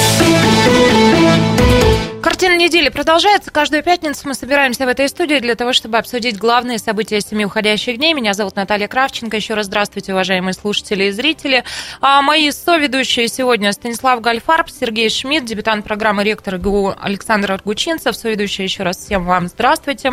[2.21, 3.49] Картина недели продолжается.
[3.49, 7.97] Каждую пятницу мы собираемся в этой студии для того, чтобы обсудить главные события семи уходящих
[7.97, 8.13] дней.
[8.13, 9.35] Меня зовут Наталья Кравченко.
[9.35, 11.63] Еще раз здравствуйте, уважаемые слушатели и зрители.
[11.99, 18.15] А мои соведущие сегодня Станислав Гальфарб, Сергей Шмидт, дебютант программы ректор ГУ Александр Аргучинцев.
[18.15, 20.11] Соведущие еще раз всем вам здравствуйте.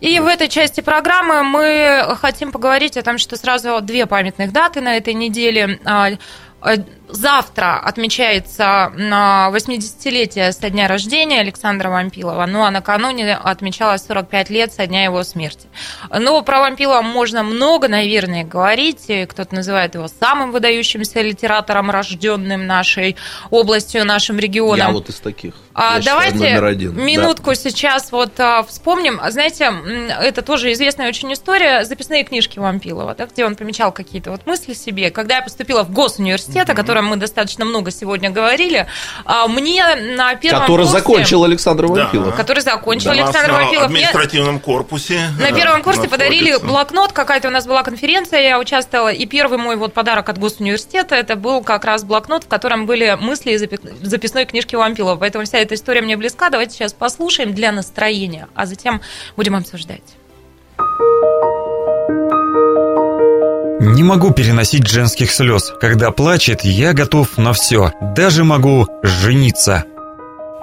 [0.00, 4.82] И в этой части программы мы хотим поговорить о том, что сразу две памятных даты
[4.82, 5.78] на этой неделе.
[7.08, 14.72] Завтра отмечается на 80-летие со дня рождения Александра Вампилова, ну а накануне отмечалось 45 лет
[14.72, 15.68] со дня его смерти.
[16.10, 19.10] Но про Вампилова можно много, наверное, говорить.
[19.28, 23.16] Кто-то называет его самым выдающимся литератором, рожденным нашей
[23.50, 24.88] областью, нашим регионом.
[24.88, 25.54] Я вот из таких.
[25.74, 27.04] А, считаю, давайте номер один.
[27.04, 29.20] минутку сейчас вот а, вспомним.
[29.28, 29.72] Знаете,
[30.22, 31.84] это тоже известная очень история.
[31.84, 35.10] Записные книжки Вампилова, да, где он помечал какие-то вот мысли себе.
[35.10, 38.86] Когда я поступила в госуниверситет, о котором мы достаточно много сегодня говорили,
[39.24, 39.84] а, мне
[40.16, 42.36] на первом Который курсе- закончил Александр Вампилов.
[42.36, 43.84] который закончил Да, Александр на Вампилов.
[43.86, 45.28] Административном корпусе.
[45.40, 46.66] на да, первом курсе подарили находится.
[46.66, 51.16] блокнот, какая-то у нас была конференция, я участвовала, и первый мой вот подарок от госуниверситета,
[51.16, 55.16] это был как раз блокнот, в котором были мысли из запи- записной книжки Вампилова.
[55.16, 56.48] Поэтому вся эта история мне близка.
[56.48, 59.00] Давайте сейчас послушаем для настроения, а затем
[59.36, 60.02] будем обсуждать.
[63.86, 65.70] Не могу переносить женских слез.
[65.78, 67.92] Когда плачет, я готов на все.
[68.16, 69.84] Даже могу жениться.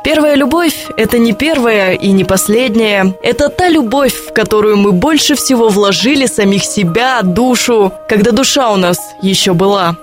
[0.03, 3.15] Первая любовь– это не первая и не последняя.
[3.21, 8.77] Это та любовь, в которую мы больше всего вложили самих себя, душу, когда душа у
[8.77, 9.95] нас еще была.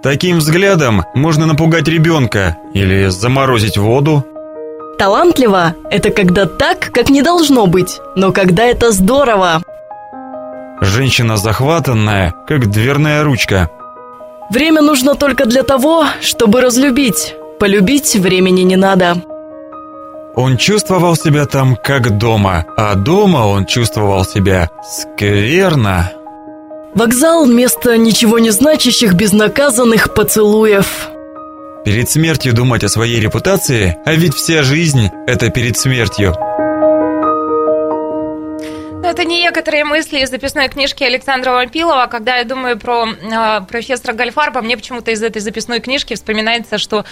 [0.00, 4.24] Таким взглядом можно напугать ребенка или заморозить воду.
[5.00, 9.62] Талантливо– это когда так, как не должно быть, но когда это здорово.
[10.80, 13.70] Женщина захватанная, как дверная ручка.
[14.50, 17.34] Время нужно только для того, чтобы разлюбить.
[17.58, 19.16] Полюбить времени не надо.
[20.36, 26.12] Он чувствовал себя там как дома, а дома он чувствовал себя скверно.
[26.94, 31.08] Вокзал– место ничего не значащих безнаказанных поцелуев.
[31.84, 36.34] Перед смертью думать о своей репутации, а ведь вся жизнь– это перед смертью.
[39.64, 42.04] Некоторые мысли из записной книжки Александра Вампилова.
[42.04, 47.06] Когда я думаю про э, профессора Гальфарба, мне почему-то из этой записной книжки вспоминается, что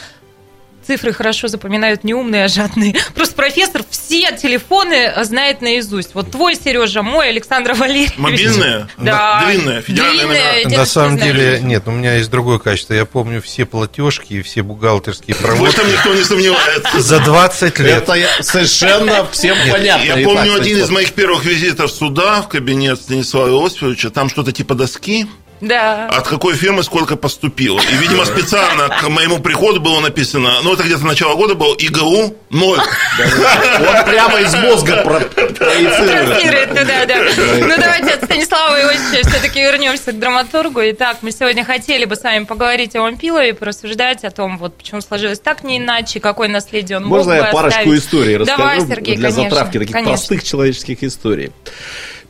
[0.86, 2.94] цифры хорошо запоминают не умные, а жадные.
[3.14, 6.14] Просто профессор все телефоны знает наизусть.
[6.14, 8.16] Вот твой, Сережа, мой, Александр Валерьевич.
[8.18, 8.88] Мобильные?
[8.98, 9.44] Да.
[9.46, 10.78] Длинные, федеральные Длинные, номера.
[10.78, 12.94] На самом деле, нет, у меня есть другое качество.
[12.94, 17.00] Я помню все платежки и все бухгалтерские В проводки этом никто не сомневается.
[17.00, 18.02] за 20 лет.
[18.02, 20.04] Это я- совершенно всем понятно.
[20.04, 24.74] Я помню один из моих первых визитов сюда, в кабинет Станислава Иосифовича, там что-то типа
[24.74, 25.26] доски,
[25.62, 26.08] Да.
[26.08, 27.80] от какой фирмы сколько поступило.
[27.80, 32.36] И, видимо, специально к моему приходу было написано, ну, это где-то начало года было, ИГУ
[32.50, 32.78] 0.
[32.78, 36.68] Он прямо из мозга про- проецирует.
[36.70, 37.16] Туда, да.
[37.60, 40.80] Ну, давайте от Станислава Иосифовича все-таки вернемся к драматургу.
[40.90, 45.00] Итак, мы сегодня хотели бы с вами поговорить о Вампилове, порассуждать о том, вот почему
[45.00, 48.80] сложилось так, не иначе, какое наследие он Можно мог бы я парочку историй расскажу Давай,
[48.80, 50.12] Сергей, для конечно, затравки таких конечно.
[50.12, 51.52] простых человеческих историй?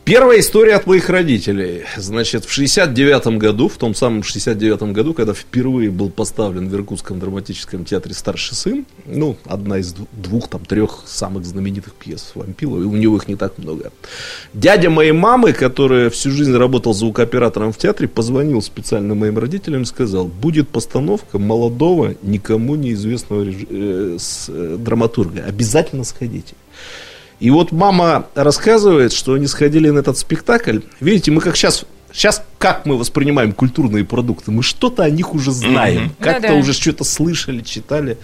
[0.04, 1.84] Первая история от моих родителей.
[1.96, 7.20] Значит, в 69 году, в том самом 69 году, когда впервые был поставлен в Иркутском
[7.20, 12.82] драматическом театре «Старший сын», ну, одна из дву- двух, там, трех самых знаменитых пьес Вампилова,
[12.82, 13.92] и у него их не так много.
[14.52, 19.84] Дядя моей мамы, который всю жизнь работал звукооператором в театре, позвонил специально моим родителям и
[19.86, 26.54] сказал, будет постановка молодого, никому неизвестного реж- э, с- э, драматурга, обязательно сходите.
[27.42, 30.78] И вот мама рассказывает, что они сходили на этот спектакль.
[31.00, 34.52] Видите, мы как сейчас сейчас как мы воспринимаем культурные продукты?
[34.52, 36.04] Мы что-то о них уже знаем.
[36.04, 36.14] Мгм.
[36.20, 36.60] Как-то Ну да.
[36.60, 38.16] уже что-то слышали, читали.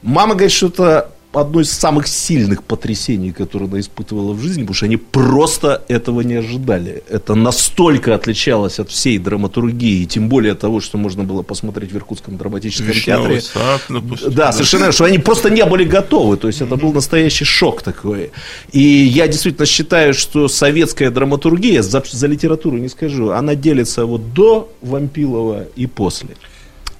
[0.00, 4.74] Мама говорит, что это одно из самых сильных потрясений, которые она испытывала в жизни, потому
[4.74, 7.02] что они просто этого не ожидали.
[7.08, 11.96] Это настолько отличалось от всей драматургии, и тем более того, что можно было посмотреть в
[11.96, 13.40] Иркутском драматическом Вишневый театре.
[13.40, 14.32] сад, допустим.
[14.32, 16.36] Да, совершенно верно, что они просто не были готовы.
[16.36, 18.32] То есть это был настоящий шок такой.
[18.72, 24.32] И я действительно считаю, что советская драматургия, за, за литературу не скажу, она делится вот
[24.34, 26.30] до Вампилова и после.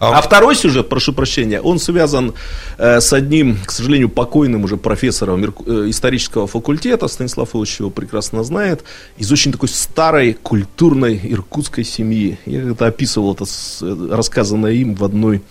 [0.00, 2.32] А А второй сюжет, прошу прощения, он связан
[2.78, 8.42] э, с одним, к сожалению, покойным уже профессором э, исторического факультета, Станислав Ильич его прекрасно
[8.42, 8.82] знает,
[9.18, 12.38] из очень такой старой культурной иркутской семьи.
[12.46, 15.42] Я когда описывал это, с- э, рассказанное им в одной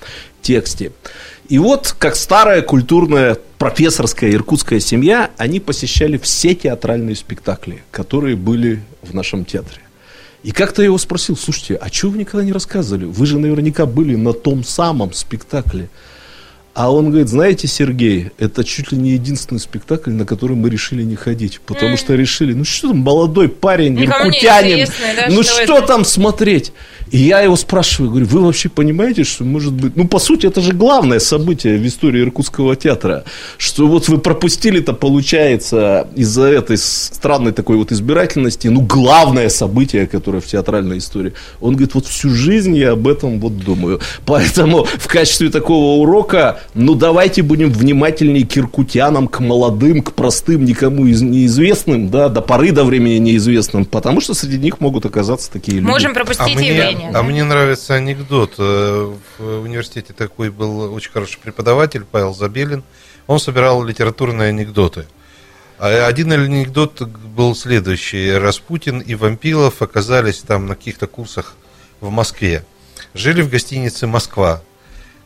[0.41, 0.93] тексте.
[1.47, 8.81] И вот, как старая культурная профессорская иркутская семья, они посещали все театральные спектакли, которые были
[9.03, 9.81] в нашем театре.
[10.43, 13.05] И как-то я его спросил, слушайте, а чего вы никогда не рассказывали?
[13.05, 15.89] Вы же наверняка были на том самом спектакле.
[16.74, 21.03] А он говорит, знаете, Сергей, это чуть ли не единственный спектакль, на который мы решили
[21.03, 21.59] не ходить.
[21.65, 25.88] Потому что решили, ну что там, молодой парень, иркутянин, да, ну что что, это?
[25.88, 26.72] там смотреть?
[27.11, 29.95] И я его спрашиваю, говорю, вы вообще понимаете, что может быть...
[29.95, 33.24] Ну, по сути, это же главное событие в истории Иркутского театра.
[33.57, 40.39] Что вот вы пропустили-то, получается, из-за этой странной такой вот избирательности, ну, главное событие, которое
[40.39, 41.34] в театральной истории.
[41.61, 43.99] Он говорит, вот всю жизнь я об этом вот думаю.
[44.26, 50.65] Поэтому в качестве такого урока, ну, давайте будем внимательнее к иркутянам, к молодым, к простым,
[50.65, 55.51] никому из- неизвестным, да, до поры до времени неизвестным, потому что среди них могут оказаться
[55.51, 55.88] такие люди.
[55.89, 57.09] Можем А пропустить мне, явление.
[57.09, 57.24] а да.
[57.24, 58.53] мне нравится анекдот.
[58.59, 62.84] Э, В университете такой был очень хороший преподаватель Павел Забелин.
[63.28, 65.05] Он собирал литературные анекдоты.
[65.80, 68.32] А Один анекдот был следующий.
[68.34, 71.55] Распутин и Вампилов оказались там на каких-то курсах
[72.01, 72.65] в Москве.
[73.13, 74.61] Жили в гостинице «Москва».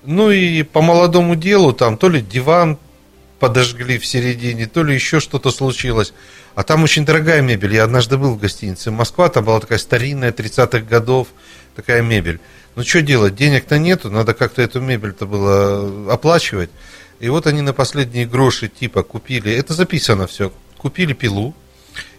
[0.06, 2.78] Ну и по молодому делу там то ли диван
[3.39, 6.14] подожгли в середине, то ли еще что-то случилось.
[6.56, 7.74] А там очень дорогая мебель.
[7.74, 11.28] Я однажды был в гостинице Москва, там была такая старинная 30-х годов
[11.76, 12.39] такая мебель.
[12.76, 16.70] Ну что делать, денег-то нету, надо как-то эту мебель-то было оплачивать.
[17.20, 21.56] И вот они на последние гроши типа купили, это записано все, купили пилу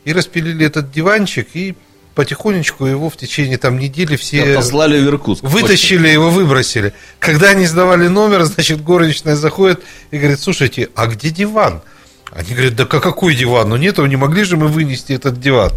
[0.04, 1.74] и распилили этот диванчик и
[2.14, 5.42] потихонечку его в течение там недели все Отослали в Иркутск.
[5.44, 6.92] Вытащили его, выбросили.
[7.18, 11.82] Когда они сдавали номер, значит, горничная заходит и говорит, слушайте, а где диван?
[12.30, 13.68] Они говорят, да ка- какой диван?
[13.68, 15.70] Ну нет, не могли же мы вынести этот диван.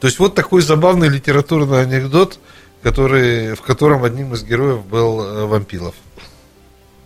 [0.00, 2.38] То есть вот такой забавный литературный анекдот,
[2.82, 5.94] который, в котором одним из героев был э, Вампилов.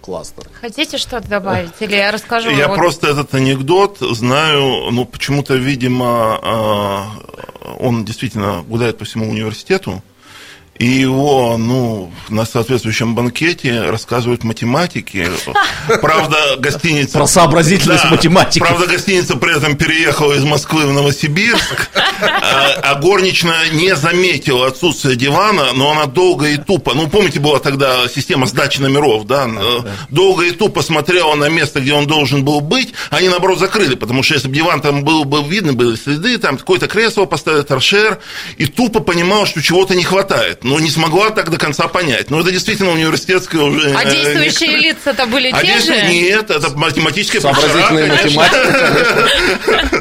[0.00, 0.42] Классно.
[0.60, 1.72] Хотите что-то добавить?
[1.80, 2.50] Или я расскажу?
[2.50, 7.06] Я Вот просто этот анекдот знаю, ну, почему-то, видимо, а,
[7.78, 10.02] он действительно гуляет по всему университету,
[10.80, 15.28] и его, ну, на соответствующем банкете рассказывают математики.
[16.00, 17.18] Правда, гостиница...
[17.18, 18.60] Про сообразительность Да, математики.
[18.60, 21.90] Правда, гостиница при этом переехала из Москвы в Новосибирск,
[22.22, 27.58] а, а горничная не заметила отсутствие дивана, но она долго и тупо, ну, помните, была
[27.58, 32.42] тогда система сдачи номеров, да, э, долго и тупо смотрела на место, где он должен
[32.42, 35.94] был быть, они, наоборот, закрыли, потому что если бы диван там был бы видно, были
[35.96, 38.18] следы, там какое-то кресло поставили, торшер,
[38.56, 42.30] и тупо понимала, что чего-то не хватает, но не смогла так до конца понять.
[42.30, 43.92] Но это действительно университетская уже...
[43.92, 46.12] А э, действующие некоторые- лица-то были а те здесь же?
[46.12, 49.28] нет, это математическая Сообразительная математика.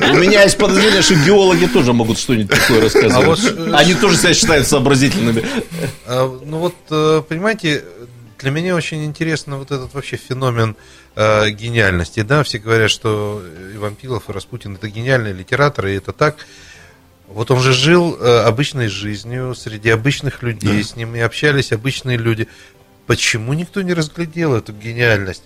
[0.12, 3.48] У меня есть подозрение, что геологи тоже могут что-нибудь такое рассказать.
[3.58, 5.44] А э, Они тоже себя считают сообразительными.
[6.06, 7.84] А, Ну вот, э, понимаете,
[8.38, 10.76] для меня очень интересно вот этот вообще феномен
[11.16, 12.22] э, гениальности.
[12.22, 13.42] Да, все говорят, что
[13.74, 16.46] и Вампилов, и Распутин это гениальные литераторы, и это так.
[17.30, 22.48] Вот он же жил э, обычной жизнью среди обычных людей, с ними общались обычные люди.
[23.06, 25.44] Почему никто не разглядел эту гениальность?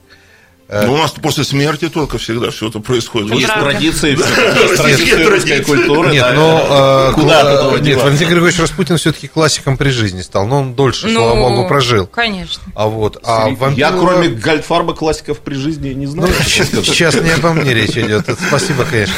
[0.70, 3.32] Э, Ну, у нас после смерти только всегда все это происходит.
[3.34, 3.72] Есть правда.
[3.72, 6.11] традиции, есть традиции русской культуры.
[6.11, 6.34] Нет, да.
[6.34, 8.05] но э, Куда э, нет, деваться?
[8.05, 12.03] Валентин Григорьевич Распутин все-таки классиком при жизни стал, но он дольше, слава богу, прожил.
[12.03, 12.64] Ну, Конечно.
[12.76, 16.34] А вот, а Я, Вампилова- кроме Гальдфарба классиков при жизни не Ну, знаю.
[16.45, 18.30] сейчас, сейчас не обо мне речь идет.
[18.30, 19.16] Это Спасибо, конечно.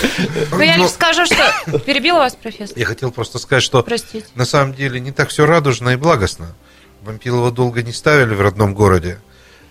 [0.52, 1.80] Ну, я Но лишь скажу, что...
[1.80, 2.78] Перебила вас, профессор?
[2.78, 4.26] я хотел просто сказать, что Простите.
[4.36, 6.56] на самом деле не так все радужно и благостно.
[7.04, 9.20] Вампилова долго не ставили в родном городе.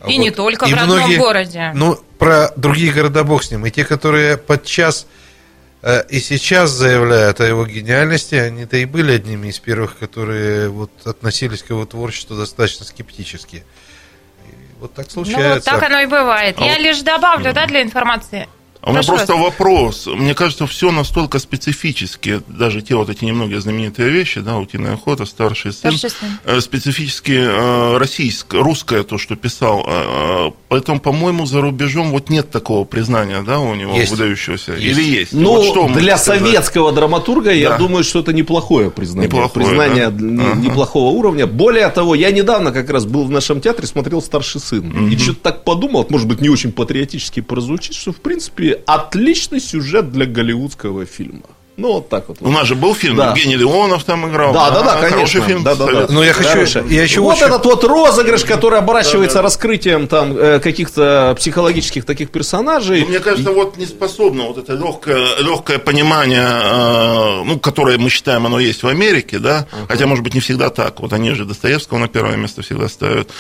[0.05, 1.71] А И вот- не только в и родном многие- городе.
[1.75, 3.65] Ну, про другие города бог с ним.
[3.67, 5.07] И те, которые подчас
[5.87, 10.91] э, и сейчас заявляют о его гениальности, они-то и были одними из первых, которые вот
[11.05, 13.57] относились к его творчеству достаточно скептически.
[13.57, 13.61] И
[14.81, 15.71] вот так Ну, вот случается.
[15.71, 16.57] так оно и бывает.
[16.59, 18.49] А Я вот- лишь добавлю, да, для информации.
[18.87, 19.43] У меня Прошу просто вас.
[19.45, 20.07] вопрос.
[20.07, 25.25] Мне кажется, все настолько специфически, даже те вот эти немногие знаменитые вещи, да, утиная охота,
[25.25, 26.29] старший сын, Старший сын.
[26.45, 29.85] э, специфически э, российское, русское то, что писал.
[29.87, 34.11] э, э, Поэтому, по-моему, за рубежом вот нет такого признания, да, у него Есть.
[34.13, 34.73] выдающегося.
[34.73, 34.85] Есть.
[34.99, 35.33] Или есть?
[35.33, 36.41] Ну, Вот что для можете сказать?
[36.43, 37.79] советского драматурга, я Да.
[37.79, 39.29] думаю, что это неплохое признание.
[39.29, 40.25] Неплохое, признание да?
[40.25, 40.61] не- Ага.
[40.61, 41.47] неплохого уровня.
[41.47, 45.09] Более того, я недавно как раз был в нашем театре, смотрел «Старший сын».
[45.09, 50.13] И что-то так подумал, может быть, не очень патриотически прозвучит, что, в принципе, отличный сюжет
[50.13, 51.43] для голливудского фильма.
[51.77, 52.37] Ну, вот так вот.
[52.41, 53.31] У нас же был фильм, Да.
[53.31, 54.53] Евгений Леонов там играл.
[54.53, 55.41] Да, да, да, А, Хороший конечно.
[55.43, 55.63] фильм.
[55.65, 56.07] Да, да, да.
[56.09, 56.83] Ну, я хочу- Хороший.
[56.89, 62.31] я еще вот очень- этот вот розыгрыш, который оборачивается раскрытием там э, каких-то психологических таких
[62.31, 63.01] персонажей.
[63.01, 68.09] Ну, Мне кажется, вот не способно вот это легкое, легкое понимание, э, ну, которое мы
[68.09, 71.01] считаем, оно есть в Америке, да, хотя, может быть, не всегда так.
[71.01, 73.31] Вот они же Достоевского на первое место всегда ставят.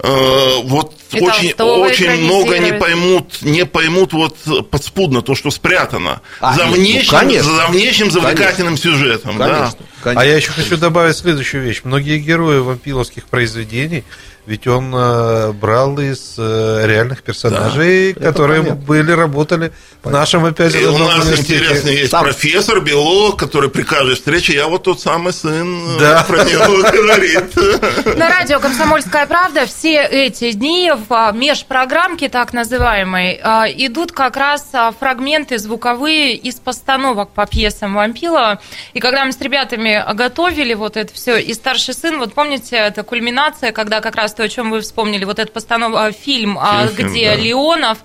[0.00, 6.20] Э, Вот И очень, очень много не поймут, не поймут вот подспудно то, что спрятано
[6.40, 7.52] А, за ну, внешним, конечно.
[7.52, 9.48] за внешним завлекательным сюжетом, да.
[9.48, 10.22] Конечно, конечно.
[10.22, 11.80] А я еще хочу добавить следующую вещь.
[11.84, 14.04] Многие герои вампиловских произведений,
[14.48, 18.82] ведь он э, брал из э, реальных персонажей, это которые понятно.
[18.86, 19.72] были, работали
[20.02, 23.82] в нашем опять И же у родном нас интересный есть Там- профессор, биолог, который при
[23.82, 26.24] каждой встрече, я вот тот самый сын, э, Да.
[26.26, 28.16] про него говорит.
[28.16, 34.38] На радио «Комсомольская правда» все эти дни в а, межпрограммке, так называемой, а, идут как
[34.38, 38.60] раз а, фрагменты звуковые из постановок по пьесам Вампилова.
[38.94, 43.02] И когда мы с ребятами готовили вот это все, и старший сын, вот помните, это
[43.02, 45.92] кульминация, когда как раз то, о чем вы вспомнили, вот этот постанов...
[45.96, 47.34] а, фильм, а, Фильм, где да.
[47.34, 47.98] Леонов,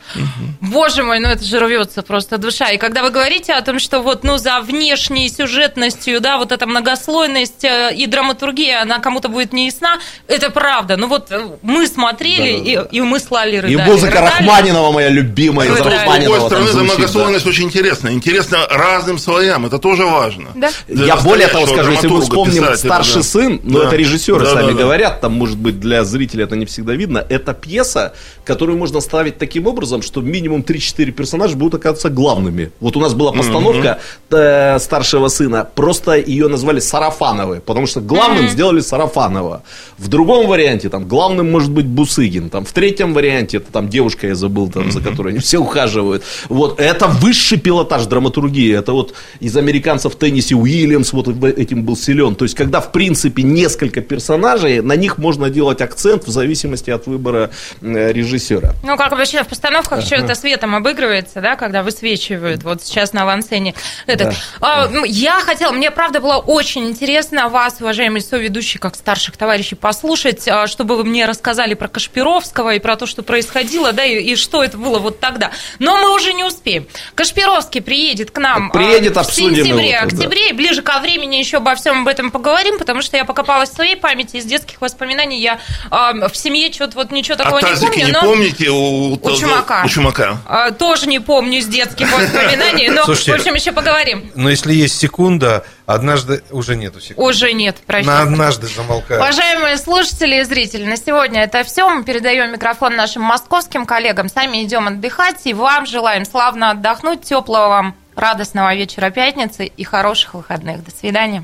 [0.61, 2.69] боже мой, ну это же рвется просто душа.
[2.71, 6.65] И когда вы говорите о том, что вот, ну, за внешней сюжетностью, да, вот эта
[6.65, 10.97] многослойность э, и драматургия, она кому-то будет не ясна, это правда.
[10.97, 13.89] Ну вот э, мы смотрели, И, и мы слали И рыдали.
[13.89, 14.47] музыка Рыдали.
[14.47, 15.83] Рахманинова моя любимая, из Рыдали.
[15.83, 16.93] С другой Рахманинова стороны, звучит, да.
[16.95, 18.09] многослойность очень интересна.
[18.09, 20.49] Интересно разным слоям, это тоже важно.
[20.55, 20.69] Да?
[20.87, 23.23] Для Я более того скажу, если мы вспомним писателя, «Старший да.
[23.23, 23.87] сын», но Да.
[23.87, 24.77] это режиссеры Да, сами да, да.
[24.79, 28.13] говорят, там, может быть, для зрителя это не всегда видно, это пьеса,
[28.45, 32.71] которую можно ставить таким образом, что минимум 3-4 персонажа будут оказываться главными.
[32.79, 33.99] Вот у нас была постановка
[34.31, 39.63] э, «Старшего сына», просто ее назвали «Сарафановы», потому что главным сделали Сарафанова.
[39.97, 44.27] В другом варианте, там, главным может быть Бусыгин, там, в третьем варианте, это там девушка,
[44.27, 46.23] я забыл, там, за которой они все ухаживают.
[46.49, 52.35] Вот, это высший пилотаж драматургии, это вот из американцев Тенниси Уильямс вот этим был силен.
[52.35, 57.07] То есть, когда, в принципе, несколько персонажей, на них можно делать акцент в зависимости от
[57.07, 57.51] выбора
[57.81, 58.73] э, режиссера.
[58.83, 63.23] Ну, как вообще в постановках что это светом обыгрывается, да, когда высвечивают, вот сейчас на
[63.23, 63.73] авансцене
[64.05, 64.35] этот.
[64.59, 69.75] А, ну, я хотела, мне правда было очень интересно вас, уважаемый соведущий, как старших товарищей,
[69.75, 74.19] послушать, а, чтобы вы мне рассказали про Кашпировского и про то, что происходило, да, и,
[74.19, 75.51] и что это было вот тогда.
[75.79, 76.87] Но мы уже не успеем.
[77.15, 80.15] Кашпировский приедет к нам а, Приедет, в обсудим его сентябре, тут, да.
[80.15, 83.69] октябре, и ближе ко времени еще обо всем об этом поговорим, потому что я покопалась
[83.69, 85.59] в своей памяти, из детских воспоминаний я
[85.95, 88.21] а, в семье что-то вот ничего такого А не тазики помню, не но...
[88.21, 89.83] помните у, У Чумака.
[89.85, 90.37] У Чумака.
[90.47, 94.31] А, Тоже не помню с детских воспоминаний, но, Слушайте, в общем, еще поговорим.
[94.33, 97.29] Но если есть секунда, однажды уже нету секунды.
[97.29, 98.11] Уже нет, На прощайте.
[98.23, 99.19] однажды замолкаю.
[99.19, 101.87] Уважаемые слушатели и зрители, на сегодня это все.
[101.87, 104.29] Мы передаем микрофон нашим московским коллегам.
[104.29, 105.41] Сами идем отдыхать.
[105.43, 110.83] И вам желаем славно отдохнуть, теплого вам радостного вечера пятницы и хороших выходных.
[110.83, 111.43] До свидания.